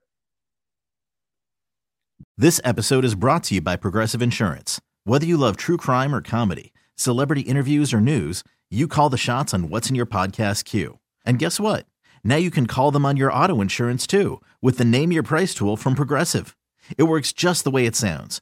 This 2.36 2.60
episode 2.64 3.06
is 3.06 3.14
brought 3.14 3.44
to 3.46 3.56
you 3.56 3.62
by 3.62 3.76
Progressive 3.76 4.24
Insurance. 4.24 4.82
Whether 5.04 5.28
you 5.28 5.38
love 5.38 5.56
true 5.56 5.78
crime 5.78 6.16
or 6.16 6.22
comedy, 6.22 6.74
celebrity 6.96 7.42
interviews 7.42 7.94
or 7.94 8.02
news, 8.02 8.44
you 8.72 8.88
call 8.88 9.10
the 9.10 9.18
shots 9.18 9.54
on 9.54 9.70
what's 9.70 9.90
in 9.90 9.96
your 9.96 10.08
podcast 10.08 10.66
queue. 10.66 10.98
And 11.26 11.38
guess 11.38 11.60
what? 11.60 11.86
Now 12.24 12.38
you 12.38 12.50
can 12.50 12.66
call 12.66 12.90
them 12.90 13.06
on 13.06 13.18
your 13.18 13.32
auto 13.32 13.62
insurance 13.62 14.08
too 14.08 14.42
with 14.62 14.80
the 14.80 14.86
Name 14.86 15.12
Your 15.12 15.24
Price 15.24 15.54
tool 15.54 15.78
from 15.78 15.94
Progressive. 15.94 16.56
It 16.98 17.04
works 17.04 17.34
just 17.34 17.66
the 17.66 17.72
way 17.72 17.86
it 17.86 17.96
sounds 17.96 18.42